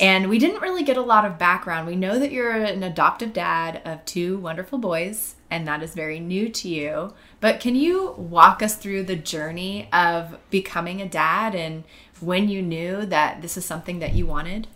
And 0.00 0.28
we 0.28 0.38
didn't 0.38 0.60
really 0.60 0.84
get 0.84 0.96
a 0.96 1.02
lot 1.02 1.24
of 1.24 1.38
background. 1.38 1.86
We 1.86 1.96
know 1.96 2.18
that 2.18 2.30
you're 2.30 2.52
an 2.52 2.82
adoptive 2.82 3.32
dad 3.32 3.80
of 3.84 4.04
two 4.04 4.38
wonderful 4.38 4.78
boys, 4.78 5.36
and 5.50 5.66
that 5.66 5.82
is 5.82 5.94
very 5.94 6.20
new 6.20 6.48
to 6.50 6.68
you. 6.68 7.14
But 7.40 7.60
can 7.60 7.74
you 7.74 8.12
walk 8.12 8.62
us 8.62 8.76
through 8.76 9.04
the 9.04 9.16
journey 9.16 9.88
of 9.92 10.38
becoming 10.50 11.00
a 11.00 11.08
dad 11.08 11.54
and 11.54 11.84
when 12.20 12.48
you 12.48 12.62
knew 12.62 13.06
that 13.06 13.42
this 13.42 13.56
is 13.56 13.64
something 13.64 14.00
that 14.00 14.14
you 14.14 14.26
wanted? 14.26 14.66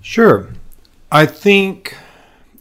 Sure. 0.00 0.50
I 1.10 1.26
think 1.26 1.96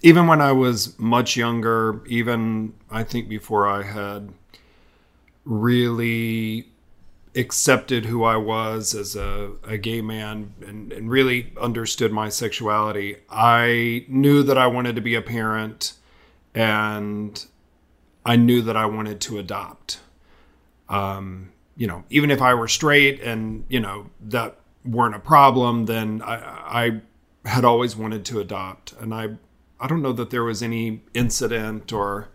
even 0.01 0.27
when 0.27 0.41
I 0.41 0.51
was 0.51 0.97
much 0.99 1.35
younger, 1.35 2.01
even 2.07 2.73
I 2.89 3.03
think 3.03 3.27
before 3.27 3.67
I 3.67 3.83
had 3.83 4.29
really 5.45 6.67
accepted 7.37 8.05
who 8.05 8.23
I 8.23 8.35
was 8.35 8.95
as 8.95 9.15
a, 9.15 9.51
a 9.63 9.77
gay 9.77 10.01
man 10.01 10.53
and, 10.65 10.91
and, 10.91 11.09
really 11.09 11.53
understood 11.61 12.11
my 12.11 12.29
sexuality, 12.29 13.17
I 13.29 14.05
knew 14.07 14.41
that 14.43 14.57
I 14.57 14.67
wanted 14.67 14.95
to 14.95 15.01
be 15.01 15.15
a 15.15 15.21
parent 15.21 15.93
and 16.55 17.45
I 18.25 18.35
knew 18.35 18.61
that 18.63 18.75
I 18.75 18.87
wanted 18.87 19.21
to 19.21 19.37
adopt. 19.37 19.99
Um, 20.89 21.51
you 21.75 21.85
know, 21.85 22.03
even 22.09 22.31
if 22.31 22.41
I 22.41 22.55
were 22.55 22.67
straight 22.67 23.21
and, 23.21 23.65
you 23.69 23.79
know, 23.79 24.09
that 24.21 24.57
weren't 24.83 25.15
a 25.15 25.19
problem, 25.19 25.85
then 25.85 26.21
I, 26.23 27.01
I 27.45 27.47
had 27.47 27.63
always 27.63 27.95
wanted 27.95 28.25
to 28.25 28.39
adopt. 28.39 28.93
And 28.93 29.13
I, 29.13 29.35
I 29.79 29.87
don't 29.87 30.01
know 30.01 30.13
that 30.13 30.31
there 30.31 30.43
was 30.43 30.63
any 30.63 31.03
incident 31.13 31.93
or 31.93 32.29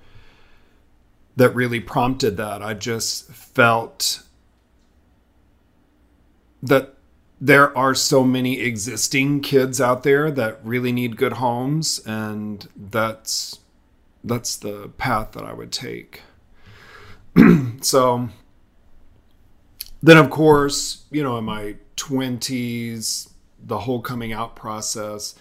that 1.37 1.55
really 1.55 1.81
prompted 1.81 2.37
that. 2.37 2.63
I 2.63 2.75
just 2.75 3.27
felt 3.33 4.23
that 6.63 6.95
there 7.41 7.77
are 7.77 7.95
so 7.95 8.23
many 8.23 8.61
existing 8.61 9.41
kids 9.41 9.81
out 9.81 10.05
there 10.05 10.31
that 10.31 10.65
really 10.65 10.93
need 10.93 11.17
good 11.17 11.35
homes 11.35 11.99
and 12.07 12.69
that's 12.77 13.59
that's 14.23 14.57
the 14.57 14.89
path 14.97 15.33
that 15.33 15.43
I 15.43 15.53
would 15.53 15.73
take. 15.73 16.23
so 17.81 18.29
then 20.01 20.17
of 20.17 20.31
course, 20.31 21.05
you 21.11 21.25
know, 21.25 21.37
in 21.39 21.45
my 21.45 21.75
20s, 21.97 23.31
the 23.65 23.81
whole 23.81 24.01
coming 24.01 24.33
out 24.33 24.55
process, 24.55 25.35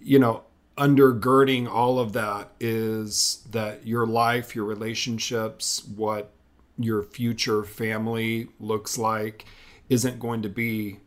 you 0.00 0.20
know, 0.20 0.44
undergirding 0.78 1.68
all 1.68 1.98
of 1.98 2.12
that 2.12 2.52
is 2.60 3.44
that 3.50 3.84
your 3.84 4.06
life, 4.06 4.54
your 4.54 4.64
relationships, 4.64 5.84
what 5.96 6.30
your 6.78 7.02
future 7.02 7.64
family 7.64 8.46
looks 8.60 8.96
like 8.96 9.46
isn't 9.88 10.18
going 10.18 10.42
to 10.42 10.48
be 10.48 10.98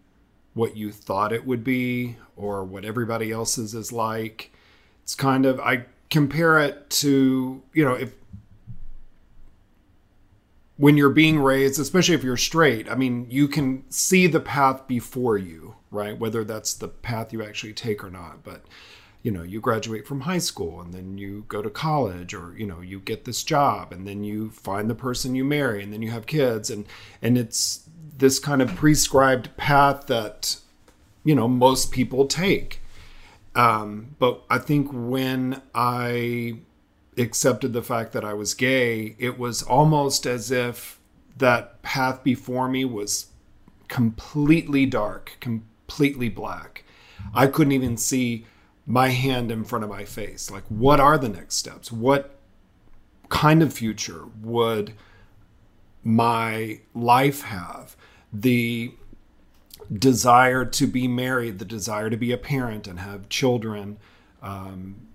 what 0.54 0.76
you 0.76 0.92
thought 0.92 1.32
it 1.32 1.46
would 1.46 1.64
be 1.64 2.18
or 2.36 2.64
what 2.64 2.86
everybody 2.86 3.32
else's 3.32 3.74
is 3.74 3.92
like. 3.92 4.52
It's 5.04 5.16
kind 5.16 5.46
of, 5.46 5.60
I 5.60 5.86
compare 6.10 6.60
it 6.60 6.90
to, 6.90 7.62
you 7.74 7.86
know, 7.86 7.94
if 7.94 8.14
when 10.78 10.96
you're 10.96 11.10
being 11.10 11.40
raised, 11.40 11.80
especially 11.80 12.16
if 12.16 12.24
you're 12.24 12.38
straight, 12.38 12.90
I 12.90 12.96
mean, 12.96 13.28
you 13.30 13.50
can 13.50 13.84
see 13.90 14.28
the 14.28 14.40
path 14.40 14.88
before 14.88 15.38
you, 15.38 15.76
right? 15.92 16.18
Whether 16.18 16.46
that's 16.46 16.74
the 16.74 16.88
path 16.88 17.34
you 17.34 17.44
actually 17.44 17.74
take 17.74 18.02
or 18.02 18.10
not. 18.10 18.44
But, 18.44 18.64
you 19.22 19.30
know, 19.30 19.44
you 19.44 19.60
graduate 19.60 20.08
from 20.08 20.22
high 20.22 20.38
school 20.38 20.80
and 20.80 20.94
then 20.94 21.18
you 21.18 21.44
go 21.50 21.62
to 21.62 21.70
college 21.70 22.34
or, 22.34 22.56
you 22.58 22.66
know, 22.66 22.80
you 22.80 23.02
get 23.02 23.26
this 23.26 23.44
job 23.44 23.92
and 23.92 24.08
then 24.08 24.24
you 24.24 24.52
find 24.52 24.90
the 24.90 24.96
person 24.96 25.36
you 25.36 25.44
marry 25.44 25.84
and 25.84 25.92
then 25.92 26.02
you 26.02 26.12
have 26.12 26.26
kids 26.26 26.70
and 26.70 26.86
and 27.22 27.38
it's 27.38 27.89
this 28.19 28.40
kind 28.40 28.62
of 28.62 28.75
prescribed 28.75 29.56
path 29.57 30.07
that 30.07 30.57
you 31.24 31.35
know 31.35 31.47
most 31.47 31.91
people 31.91 32.25
take. 32.25 32.81
Um, 33.56 34.16
but 34.19 34.44
i 34.50 34.59
think 34.59 34.90
when 34.94 35.62
i 35.74 36.59
accepted 37.18 37.74
the 37.74 37.81
fact 37.81 38.13
that 38.13 38.24
i 38.24 38.34
was 38.34 38.53
gay 38.53 39.16
it 39.18 39.40
was 39.40 39.63
almost 39.63 40.25
as 40.28 40.52
if 40.52 41.00
that 41.35 41.81
path 41.81 42.24
before 42.24 42.69
me 42.69 42.85
was 42.85 43.28
completely 43.88 44.86
dark 44.86 45.36
completely 45.90 46.30
black. 46.30 46.84
I 47.34 47.47
couldn't 47.47 47.74
even 47.74 47.97
see 47.97 48.46
my 48.86 49.09
hand 49.09 49.51
in 49.51 49.63
front 49.63 49.84
of 49.84 49.90
my 49.90 50.06
face. 50.06 50.51
Like 50.51 50.63
what 50.69 51.00
are 51.00 51.18
the 51.18 51.30
next 51.30 51.56
steps? 51.56 51.91
What 51.91 52.38
kind 53.30 53.63
of 53.63 53.74
future 53.74 54.25
would 54.41 54.94
my 56.03 56.80
life 56.94 57.41
have 57.41 57.97
the 58.32 58.94
desire 59.92 60.66
to 60.66 60.88
be 60.88 61.08
married, 61.08 61.60
the 61.60 61.66
desire 61.66 62.10
to 62.10 62.18
be 62.18 62.32
a 62.32 62.38
parent 62.38 62.88
and 62.88 63.00
have 63.00 63.30
children. 63.30 63.98
Um, 64.42 65.08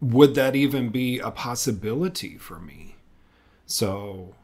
would 0.00 0.34
that 0.34 0.56
even 0.56 0.90
be 0.90 1.18
a 1.18 1.30
possibility 1.30 2.36
for 2.36 2.58
me? 2.58 2.96
So 3.66 4.34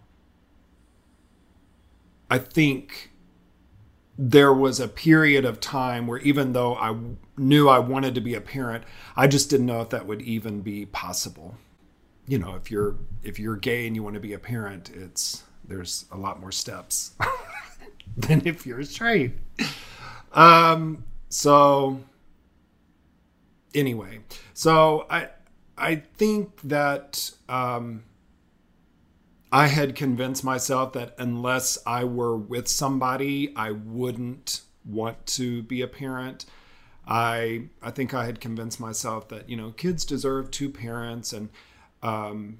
I 2.31 2.39
think 2.39 3.11
there 4.17 4.53
was 4.53 4.81
a 4.81 4.89
period 4.89 5.45
of 5.45 5.61
time 5.61 6.07
where 6.07 6.19
even 6.19 6.53
though 6.53 6.75
I 6.75 6.97
knew 7.37 7.69
I 7.69 7.79
wanted 7.79 8.15
to 8.17 8.21
be 8.21 8.35
a 8.35 8.41
parent, 8.41 8.85
I 9.17 9.29
just 9.29 9.49
didn't 9.49 9.67
know 9.67 9.81
if 9.81 9.91
that 9.91 10.07
would 10.07 10.23
even 10.23 10.61
be 10.61 10.87
possible. 10.87 11.57
You 12.27 12.39
know, 12.39 12.57
if 12.57 12.71
you're 12.71 12.97
if 13.23 13.39
you're 13.39 13.57
gay 13.57 13.87
and 13.87 13.95
you 13.97 14.03
want 14.03 14.15
to 14.15 14.21
be 14.21 14.33
a 14.33 14.39
parent, 14.39 14.91
it's 14.91 15.45
there's 15.69 16.07
a 16.11 16.17
lot 16.17 16.41
more 16.41 16.53
steps 16.53 17.13
than 18.17 18.43
if 18.47 18.67
you're 18.67 18.83
straight. 18.83 19.33
Um, 20.33 21.05
so 21.29 22.01
anyway, 23.75 24.21
so 24.55 25.07
I 25.11 25.29
I 25.77 25.97
think 26.17 26.61
that 26.63 27.31
um, 27.49 28.05
I 29.53 29.69
had 29.69 29.95
convinced 29.95 30.43
myself 30.43 30.93
that 30.95 31.15
unless 31.19 31.79
I 31.87 32.05
were 32.05 32.37
with 32.37 32.69
somebody, 32.69 33.55
I 33.55 33.71
wouldn't 33.71 34.63
want 34.85 35.27
to 35.27 35.63
be 35.63 35.83
a 35.83 35.89
parent. 35.89 36.47
I 37.07 37.69
I 37.83 37.91
think 37.91 38.13
I 38.13 38.27
had 38.27 38.41
convinced 38.41 38.81
myself 38.81 39.29
that 39.29 39.49
you 39.49 39.57
know 39.57 39.71
kids 39.71 40.05
deserve 40.05 40.51
two 40.51 40.71
parents 40.71 41.33
and 41.33 41.49
um, 42.03 42.59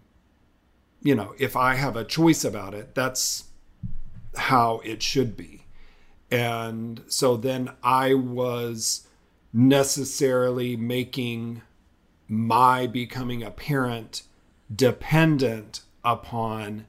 you 1.03 1.15
know, 1.15 1.35
if 1.39 1.57
I 1.57 1.75
have 1.75 1.97
a 1.97 2.05
choice 2.05 2.45
about 2.45 2.75
it, 2.75 2.95
that's 2.95 3.45
how 4.37 4.81
it 4.85 5.03
should 5.03 5.37
be. 5.37 5.65
And 6.31 7.03
so 7.09 7.37
then 7.37 7.71
I 7.83 8.15
was 8.15 9.07
necessarily 9.53 10.77
making 10.77 11.63
my 12.29 12.87
becoming 12.87 13.43
a 13.43 13.51
parent 13.51 14.23
dependent 14.75 15.83
upon 16.05 16.87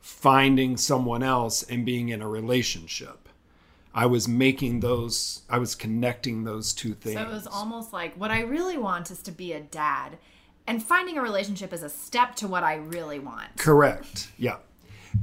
finding 0.00 0.76
someone 0.76 1.22
else 1.22 1.62
and 1.62 1.86
being 1.86 2.10
in 2.10 2.20
a 2.20 2.28
relationship. 2.28 3.28
I 3.94 4.06
was 4.06 4.28
making 4.28 4.80
those, 4.80 5.42
I 5.48 5.58
was 5.58 5.74
connecting 5.74 6.44
those 6.44 6.74
two 6.74 6.94
things. 6.94 7.16
So 7.16 7.22
it 7.22 7.30
was 7.30 7.46
almost 7.46 7.92
like 7.92 8.14
what 8.16 8.30
I 8.30 8.42
really 8.42 8.76
want 8.76 9.10
is 9.10 9.22
to 9.22 9.32
be 9.32 9.52
a 9.52 9.60
dad 9.60 10.18
and 10.66 10.82
finding 10.82 11.18
a 11.18 11.22
relationship 11.22 11.72
is 11.72 11.82
a 11.82 11.88
step 11.88 12.34
to 12.36 12.48
what 12.48 12.62
I 12.62 12.74
really 12.76 13.18
want. 13.18 13.56
Correct. 13.56 14.28
Yeah. 14.38 14.56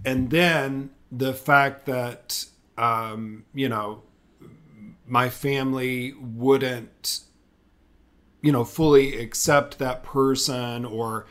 And 0.05 0.29
then 0.29 0.91
the 1.11 1.33
fact 1.33 1.85
that, 1.87 2.45
um, 2.77 3.45
you 3.53 3.69
know, 3.69 4.03
my 5.05 5.29
family 5.29 6.13
wouldn't 6.13 7.21
you 8.41 8.51
know, 8.51 8.63
fully 8.63 9.17
accept 9.17 9.79
that 9.79 10.03
person 10.03 10.83
or 10.85 11.27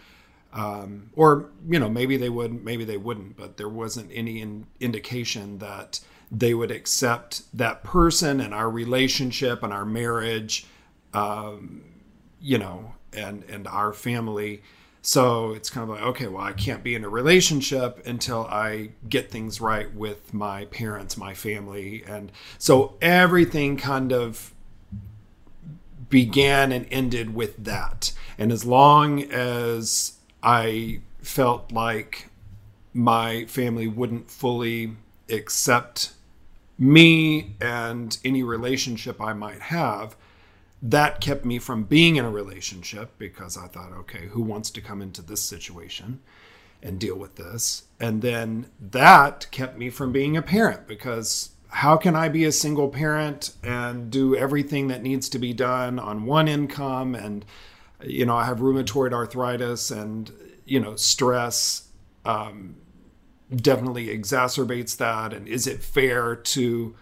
um, 0.52 1.10
or 1.14 1.50
you 1.68 1.78
know 1.78 1.88
maybe 1.88 2.16
they 2.16 2.28
would 2.28 2.64
maybe 2.64 2.84
they 2.84 2.96
wouldn't 2.96 3.36
but 3.36 3.56
there 3.56 3.68
wasn't 3.68 4.10
any 4.12 4.40
in, 4.40 4.66
indication 4.80 5.58
that 5.58 6.00
they 6.32 6.54
would 6.54 6.72
accept 6.72 7.42
that 7.56 7.84
person 7.84 8.40
and 8.40 8.52
our 8.52 8.68
relationship 8.68 9.62
and 9.62 9.72
our 9.72 9.84
marriage 9.84 10.66
um, 11.14 11.82
you 12.40 12.58
know 12.58 12.94
and 13.12 13.44
and 13.44 13.66
our 13.68 13.92
family 13.92 14.62
so 15.02 15.52
it's 15.52 15.70
kind 15.70 15.84
of 15.84 15.96
like 15.96 16.02
okay 16.02 16.26
well 16.26 16.44
i 16.44 16.52
can't 16.52 16.84
be 16.84 16.94
in 16.94 17.04
a 17.04 17.08
relationship 17.08 18.04
until 18.06 18.46
i 18.46 18.90
get 19.08 19.30
things 19.30 19.60
right 19.60 19.94
with 19.94 20.34
my 20.34 20.66
parents 20.66 21.16
my 21.16 21.34
family 21.34 22.04
and 22.06 22.30
so 22.58 22.94
everything 23.00 23.76
kind 23.76 24.12
of 24.12 24.52
began 26.10 26.72
and 26.72 26.86
ended 26.90 27.34
with 27.34 27.64
that 27.64 28.12
and 28.36 28.50
as 28.52 28.64
long 28.64 29.22
as 29.24 30.18
I 30.42 31.00
felt 31.20 31.72
like 31.72 32.28
my 32.92 33.44
family 33.46 33.86
wouldn't 33.86 34.30
fully 34.30 34.96
accept 35.28 36.12
me 36.78 37.56
and 37.60 38.16
any 38.24 38.42
relationship 38.42 39.20
I 39.20 39.32
might 39.32 39.60
have. 39.60 40.16
That 40.82 41.20
kept 41.20 41.44
me 41.44 41.58
from 41.58 41.84
being 41.84 42.16
in 42.16 42.24
a 42.24 42.30
relationship 42.30 43.18
because 43.18 43.56
I 43.56 43.66
thought, 43.66 43.92
okay, 43.92 44.28
who 44.28 44.42
wants 44.42 44.70
to 44.70 44.80
come 44.80 45.02
into 45.02 45.22
this 45.22 45.42
situation 45.42 46.20
and 46.82 46.98
deal 46.98 47.16
with 47.16 47.36
this? 47.36 47.84
And 47.98 48.22
then 48.22 48.66
that 48.80 49.50
kept 49.50 49.76
me 49.76 49.90
from 49.90 50.12
being 50.12 50.36
a 50.36 50.42
parent 50.42 50.86
because 50.86 51.50
how 51.68 51.96
can 51.96 52.16
I 52.16 52.28
be 52.28 52.44
a 52.44 52.52
single 52.52 52.88
parent 52.88 53.52
and 53.62 54.10
do 54.10 54.34
everything 54.34 54.88
that 54.88 55.02
needs 55.02 55.28
to 55.28 55.38
be 55.38 55.52
done 55.52 55.98
on 55.98 56.24
one 56.24 56.48
income 56.48 57.14
and 57.14 57.44
you 58.02 58.24
know, 58.24 58.36
I 58.36 58.44
have 58.44 58.58
rheumatoid 58.58 59.12
arthritis 59.12 59.90
and, 59.90 60.30
you 60.64 60.80
know, 60.80 60.96
stress 60.96 61.88
um, 62.24 62.76
definitely 63.54 64.06
exacerbates 64.06 64.96
that. 64.98 65.32
And 65.32 65.46
is 65.48 65.66
it 65.66 65.82
fair 65.82 66.36
to, 66.36 66.94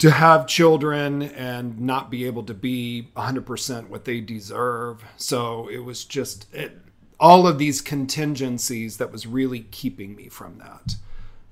to 0.00 0.10
have 0.10 0.46
children 0.46 1.22
and 1.22 1.78
not 1.78 2.10
be 2.10 2.24
able 2.24 2.42
to 2.42 2.54
be 2.54 3.08
100% 3.16 3.88
what 3.88 4.06
they 4.06 4.20
deserve? 4.20 5.04
So 5.16 5.68
it 5.68 5.84
was 5.84 6.04
just 6.04 6.52
it, 6.54 6.78
all 7.20 7.46
of 7.46 7.58
these 7.58 7.82
contingencies 7.82 8.96
that 8.96 9.12
was 9.12 9.26
really 9.26 9.60
keeping 9.70 10.16
me 10.16 10.28
from 10.28 10.58
that. 10.58 10.96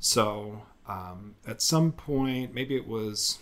So 0.01 0.63
um, 0.89 1.35
at 1.47 1.61
some 1.61 1.93
point, 1.93 2.55
maybe 2.55 2.75
it 2.75 2.89
was 2.89 3.39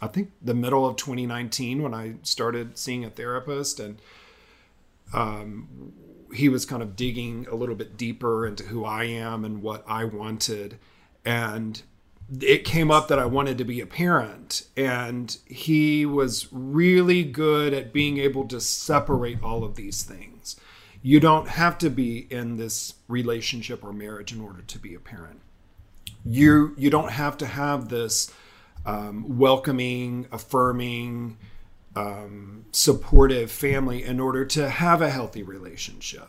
I 0.00 0.06
think 0.06 0.30
the 0.40 0.54
middle 0.54 0.86
of 0.86 0.94
2019 0.94 1.82
when 1.82 1.92
I 1.92 2.14
started 2.22 2.78
seeing 2.78 3.04
a 3.04 3.10
therapist 3.10 3.80
and 3.80 4.00
um, 5.12 5.92
he 6.32 6.48
was 6.48 6.64
kind 6.64 6.84
of 6.84 6.94
digging 6.94 7.48
a 7.50 7.56
little 7.56 7.74
bit 7.74 7.96
deeper 7.96 8.46
into 8.46 8.62
who 8.62 8.84
I 8.84 9.04
am 9.04 9.44
and 9.44 9.60
what 9.60 9.82
I 9.88 10.04
wanted 10.04 10.78
and 11.24 11.82
it 12.40 12.64
came 12.64 12.90
up 12.90 13.08
that 13.08 13.18
I 13.18 13.24
wanted 13.24 13.56
to 13.58 13.64
be 13.64 13.80
a 13.80 13.86
parent 13.86 14.66
and 14.76 15.36
he 15.46 16.04
was 16.04 16.48
really 16.52 17.24
good 17.24 17.72
at 17.72 17.92
being 17.92 18.18
able 18.18 18.46
to 18.48 18.60
separate 18.60 19.42
all 19.42 19.64
of 19.64 19.76
these 19.76 20.02
things. 20.02 20.56
You 21.00 21.20
don't 21.20 21.48
have 21.48 21.78
to 21.78 21.90
be 21.90 22.26
in 22.30 22.56
this 22.56 22.94
relationship 23.06 23.82
or 23.82 23.92
marriage 23.92 24.32
in 24.32 24.40
order 24.40 24.62
to 24.62 24.78
be 24.78 24.94
a 24.94 25.00
parent. 25.00 25.40
You 26.24 26.74
you 26.76 26.90
don't 26.90 27.12
have 27.12 27.38
to 27.38 27.46
have 27.46 27.88
this 27.88 28.30
um, 28.84 29.38
welcoming, 29.38 30.26
affirming, 30.32 31.38
um, 31.94 32.66
supportive 32.72 33.50
family 33.50 34.04
in 34.04 34.20
order 34.20 34.44
to 34.44 34.68
have 34.68 35.00
a 35.00 35.10
healthy 35.10 35.42
relationship. 35.42 36.28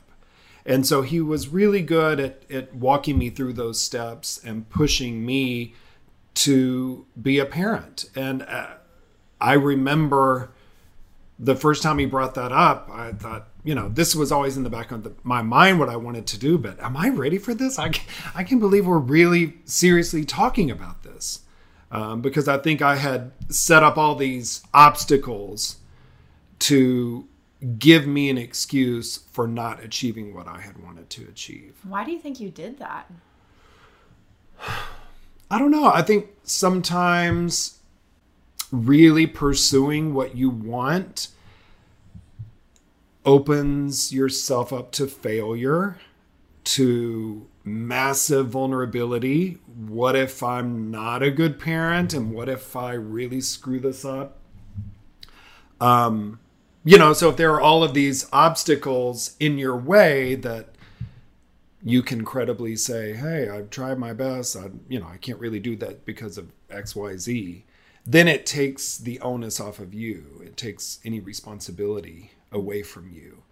And 0.65 0.85
so 0.85 1.01
he 1.01 1.19
was 1.19 1.47
really 1.47 1.81
good 1.81 2.19
at, 2.19 2.43
at 2.51 2.75
walking 2.75 3.17
me 3.17 3.29
through 3.29 3.53
those 3.53 3.81
steps 3.81 4.39
and 4.43 4.69
pushing 4.69 5.25
me 5.25 5.73
to 6.39 7.05
be 7.21 7.39
a 7.39 7.45
parent. 7.45 8.05
And 8.15 8.43
uh, 8.43 8.75
I 9.41 9.53
remember 9.53 10.51
the 11.37 11.55
first 11.55 11.83
time 11.83 11.99
he 11.99 12.05
brought 12.05 12.35
that 12.35 12.53
up, 12.53 12.89
I 12.89 13.11
thought, 13.11 13.49
you 13.65 13.75
know, 13.75 13.89
this 13.89 14.15
was 14.15 14.31
always 14.31 14.55
in 14.55 14.63
the 14.63 14.69
back 14.69 14.91
of 14.91 15.03
the, 15.03 15.11
my 15.23 15.41
mind 15.41 15.79
what 15.79 15.89
I 15.89 15.97
wanted 15.97 16.27
to 16.27 16.39
do, 16.39 16.57
but 16.57 16.79
am 16.79 16.95
I 16.95 17.09
ready 17.09 17.37
for 17.37 17.53
this? 17.53 17.77
I, 17.77 17.91
I 18.33 18.45
can 18.45 18.59
believe 18.59 18.87
we're 18.87 18.99
really 18.99 19.55
seriously 19.65 20.23
talking 20.23 20.71
about 20.71 21.03
this 21.03 21.41
um, 21.91 22.21
because 22.21 22.47
I 22.47 22.57
think 22.57 22.81
I 22.81 22.95
had 22.95 23.31
set 23.49 23.83
up 23.83 23.97
all 23.97 24.15
these 24.15 24.63
obstacles 24.73 25.77
to 26.59 27.27
give 27.77 28.07
me 28.07 28.29
an 28.29 28.37
excuse 28.37 29.17
for 29.17 29.45
not 29.45 29.83
achieving 29.83 30.33
what 30.33 30.47
I 30.47 30.61
had 30.61 30.81
wanted 30.81 31.09
to 31.11 31.23
achieve. 31.23 31.75
Why 31.83 32.05
do 32.05 32.11
you 32.11 32.19
think 32.19 32.39
you 32.39 32.49
did 32.49 32.79
that? 32.79 33.11
I 35.51 35.57
don't 35.57 35.71
know. 35.71 35.85
I 35.85 36.01
think 36.01 36.27
sometimes 36.43 37.79
really 38.71 39.25
pursuing 39.25 40.13
what 40.13 40.35
you 40.35 40.49
want 40.49 41.29
opens 43.25 44.13
yourself 44.13 44.71
up 44.71 44.91
to 44.91 45.07
failure, 45.07 45.97
to 46.63 47.47
massive 47.63 48.49
vulnerability. 48.49 49.57
What 49.75 50.15
if 50.15 50.43
I'm 50.43 50.91
not 50.91 51.23
a 51.23 51.31
good 51.31 51.59
parent? 51.59 52.13
And 52.13 52.31
what 52.31 52.47
if 52.47 52.75
I 52.75 52.93
really 52.93 53.41
screw 53.41 53.79
this 53.79 54.05
up? 54.05 54.37
Um, 55.81 56.39
you 56.83 56.97
know, 56.97 57.13
so 57.13 57.29
if 57.29 57.37
there 57.37 57.53
are 57.53 57.61
all 57.61 57.83
of 57.83 57.93
these 57.93 58.27
obstacles 58.31 59.35
in 59.39 59.57
your 59.57 59.75
way 59.75 60.35
that 60.35 60.75
you 61.83 62.01
can 62.03 62.25
credibly 62.25 62.75
say, 62.75 63.13
"Hey, 63.13 63.49
I've 63.49 63.69
tried 63.69 63.97
my 63.97 64.13
best. 64.13 64.55
I, 64.55 64.69
you 64.87 64.99
know, 64.99 65.07
I 65.07 65.17
can't 65.17 65.39
really 65.39 65.59
do 65.59 65.75
that 65.77 66.05
because 66.05 66.37
of 66.37 66.51
X, 66.69 66.95
Y, 66.95 67.15
Z." 67.17 67.65
Then 68.05 68.27
it 68.27 68.45
takes 68.45 68.97
the 68.97 69.19
onus 69.19 69.59
off 69.59 69.79
of 69.79 69.93
you. 69.93 70.41
It 70.43 70.57
takes 70.57 70.99
any 71.05 71.19
responsibility 71.19 72.31
away 72.51 72.83
from 72.83 73.09
you. 73.09 73.43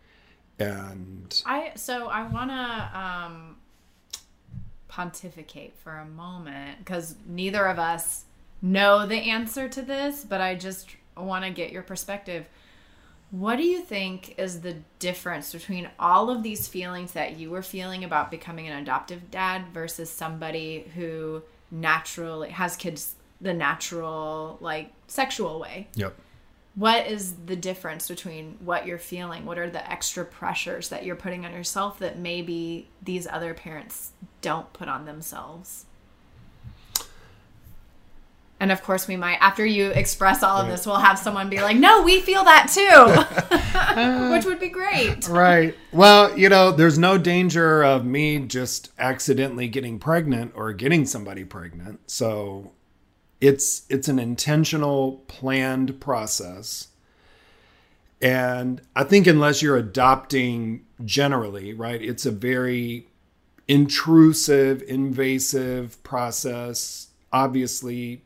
And 0.60 1.42
I 1.46 1.74
so 1.76 2.08
I 2.08 2.28
want 2.28 2.50
to 2.50 3.00
um 3.00 3.58
pontificate 4.88 5.76
for 5.78 5.98
a 5.98 6.06
moment 6.06 6.80
because 6.80 7.16
neither 7.28 7.66
of 7.66 7.78
us 7.78 8.26
know 8.62 9.06
the 9.06 9.30
answer 9.30 9.70
to 9.70 9.82
this, 9.82 10.26
but 10.26 10.42
I 10.42 10.56
just 10.56 10.96
want 11.16 11.46
to 11.46 11.52
get 11.52 11.72
your 11.72 11.84
perspective. 11.84 12.48
What 13.32 13.58
do 13.58 13.64
you 13.64 13.82
think 13.82 14.36
is 14.38 14.62
the 14.62 14.78
difference 15.00 15.52
between 15.52 15.90
all 16.00 16.30
of 16.30 16.44
these 16.44 16.68
feelings 16.68 17.12
that 17.12 17.38
you 17.38 17.50
were 17.50 17.62
feeling 17.62 18.04
about 18.04 18.32
becoming 18.32 18.68
an 18.68 18.82
adoptive 18.82 19.30
dad 19.30 19.66
versus 19.74 20.10
somebody 20.10 20.90
who 20.96 21.44
naturally 21.70 22.50
has 22.52 22.78
kids 22.78 23.16
the 23.42 23.54
natural, 23.54 24.58
like 24.62 24.94
sexual 25.08 25.60
way? 25.60 25.90
Yep. 25.96 26.16
What 26.76 27.08
is 27.08 27.34
the 27.48 27.56
difference 27.56 28.08
between 28.08 28.58
what 28.64 28.86
you're 28.86 29.00
feeling? 29.00 29.46
What 29.46 29.58
are 29.58 29.70
the 29.70 29.92
extra 29.92 30.24
pressures 30.24 30.90
that 30.90 31.04
you're 31.04 31.16
putting 31.16 31.46
on 31.46 31.52
yourself 31.52 32.00
that 32.00 32.20
maybe 32.20 32.88
these 33.02 33.28
other 33.28 33.54
parents 33.54 34.12
don't 34.42 34.72
put 34.74 34.88
on 34.88 35.06
themselves 35.06 35.87
and 38.60 38.72
of 38.72 38.82
course 38.84 39.08
we 39.08 39.16
might 39.16 39.38
after 39.40 39.66
you 39.66 39.90
express 39.92 40.42
all 40.44 40.58
of 40.62 40.68
this 40.68 40.86
we'll 40.86 40.96
have 40.98 41.20
someone 41.20 41.50
be 41.50 41.62
like 41.62 41.78
no 41.78 42.02
we 42.02 42.22
feel 42.22 42.44
that 42.44 42.70
too. 42.74 43.58
Uh, 43.78 44.30
Which 44.30 44.46
would 44.46 44.60
be 44.60 44.70
great. 44.70 45.28
right. 45.28 45.76
Well 45.92 46.38
you 46.38 46.50
know 46.50 46.72
there's 46.72 46.98
no 47.00 47.18
danger 47.18 47.84
of 47.84 48.06
me 48.06 48.40
just 48.40 48.92
accidentally 49.00 49.68
getting 49.68 49.98
pregnant 49.98 50.52
or 50.56 50.74
getting 50.74 51.06
somebody 51.06 51.44
pregnant. 51.44 52.00
So 52.10 52.74
it's 53.42 53.84
it's 53.90 54.08
an 54.08 54.20
intentional 54.20 55.24
planned 55.28 56.00
process. 56.00 56.90
And 58.22 58.82
i 58.96 59.04
think 59.04 59.26
unless 59.28 59.62
you're 59.62 59.78
adopting 59.78 60.86
generally 61.06 61.74
right 61.74 62.02
it's 62.02 62.26
a 62.26 62.32
very 62.32 63.08
intrusive 63.68 64.82
invasive 64.88 66.02
process. 66.04 67.08
Obviously 67.32 68.24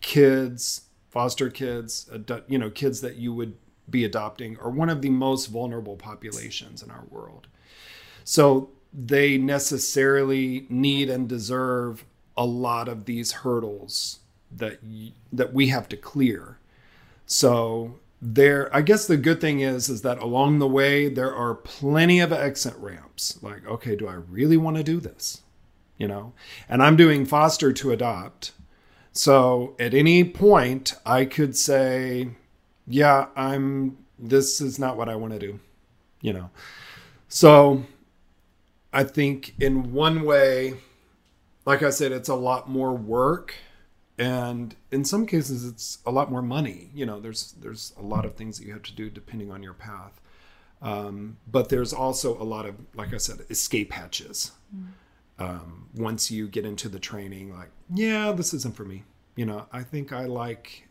kids 0.00 0.82
foster 1.08 1.50
kids 1.50 2.08
you 2.48 2.58
know 2.58 2.70
kids 2.70 3.00
that 3.00 3.16
you 3.16 3.32
would 3.34 3.54
be 3.88 4.04
adopting 4.04 4.56
are 4.58 4.70
one 4.70 4.88
of 4.88 5.02
the 5.02 5.10
most 5.10 5.46
vulnerable 5.46 5.96
populations 5.96 6.82
in 6.82 6.90
our 6.90 7.04
world 7.10 7.48
so 8.24 8.70
they 8.92 9.38
necessarily 9.38 10.66
need 10.68 11.08
and 11.10 11.28
deserve 11.28 12.04
a 12.36 12.44
lot 12.44 12.88
of 12.88 13.04
these 13.04 13.32
hurdles 13.32 14.20
that 14.50 14.82
y- 14.82 15.12
that 15.32 15.52
we 15.52 15.68
have 15.68 15.88
to 15.88 15.96
clear. 15.96 16.58
So 17.26 17.98
there 18.20 18.74
I 18.74 18.82
guess 18.82 19.06
the 19.06 19.16
good 19.16 19.40
thing 19.40 19.60
is 19.60 19.88
is 19.88 20.02
that 20.02 20.18
along 20.18 20.58
the 20.58 20.68
way 20.68 21.08
there 21.08 21.34
are 21.34 21.54
plenty 21.54 22.20
of 22.20 22.32
exit 22.32 22.74
ramps. 22.76 23.38
Like, 23.42 23.66
okay, 23.66 23.96
do 23.96 24.08
I 24.08 24.14
really 24.14 24.56
want 24.56 24.76
to 24.76 24.82
do 24.82 25.00
this? 25.00 25.42
You 25.96 26.08
know? 26.08 26.32
And 26.68 26.82
I'm 26.82 26.96
doing 26.96 27.26
foster 27.26 27.72
to 27.72 27.92
adopt. 27.92 28.52
So 29.12 29.74
at 29.78 29.94
any 29.94 30.24
point, 30.24 30.94
I 31.04 31.24
could 31.24 31.56
say, 31.56 32.30
yeah, 32.86 33.26
I'm, 33.36 33.98
this 34.18 34.60
is 34.60 34.78
not 34.78 34.96
what 34.96 35.08
I 35.08 35.16
want 35.16 35.32
to 35.32 35.38
do, 35.38 35.60
you 36.20 36.32
know. 36.32 36.50
So 37.28 37.84
I 38.92 39.04
think 39.04 39.54
in 39.60 39.92
one 39.92 40.24
way, 40.24 40.74
like 41.66 41.82
I 41.82 41.90
said, 41.90 42.12
it's 42.12 42.28
a 42.28 42.34
lot 42.34 42.68
more 42.68 42.92
work. 42.94 43.54
And 44.18 44.74
in 44.90 45.04
some 45.04 45.26
cases, 45.26 45.64
it's 45.64 45.98
a 46.04 46.10
lot 46.10 46.30
more 46.30 46.42
money. 46.42 46.90
You 46.94 47.06
know, 47.06 47.20
there's 47.20 47.52
there's 47.52 47.94
a 47.98 48.02
lot 48.02 48.26
of 48.26 48.34
things 48.34 48.58
that 48.58 48.66
you 48.66 48.72
have 48.74 48.82
to 48.82 48.94
do 48.94 49.08
depending 49.08 49.50
on 49.50 49.62
your 49.62 49.72
path. 49.72 50.20
Um, 50.82 51.38
but 51.50 51.68
there's 51.68 51.92
also 51.92 52.40
a 52.40 52.44
lot 52.44 52.66
of, 52.66 52.74
like 52.94 53.14
I 53.14 53.18
said, 53.18 53.40
escape 53.50 53.92
hatches. 53.92 54.52
Mm. 54.74 54.88
Um, 55.40 55.88
once 55.94 56.30
you 56.30 56.46
get 56.46 56.64
into 56.64 56.88
the 56.88 56.98
training, 56.98 57.52
like, 57.52 57.70
yeah, 57.92 58.32
this 58.32 58.54
isn't 58.54 58.76
for 58.76 58.84
me. 58.84 59.04
You 59.36 59.46
know, 59.46 59.66
I 59.72 59.82
think 59.82 60.12
I 60.12 60.26
like 60.26 60.86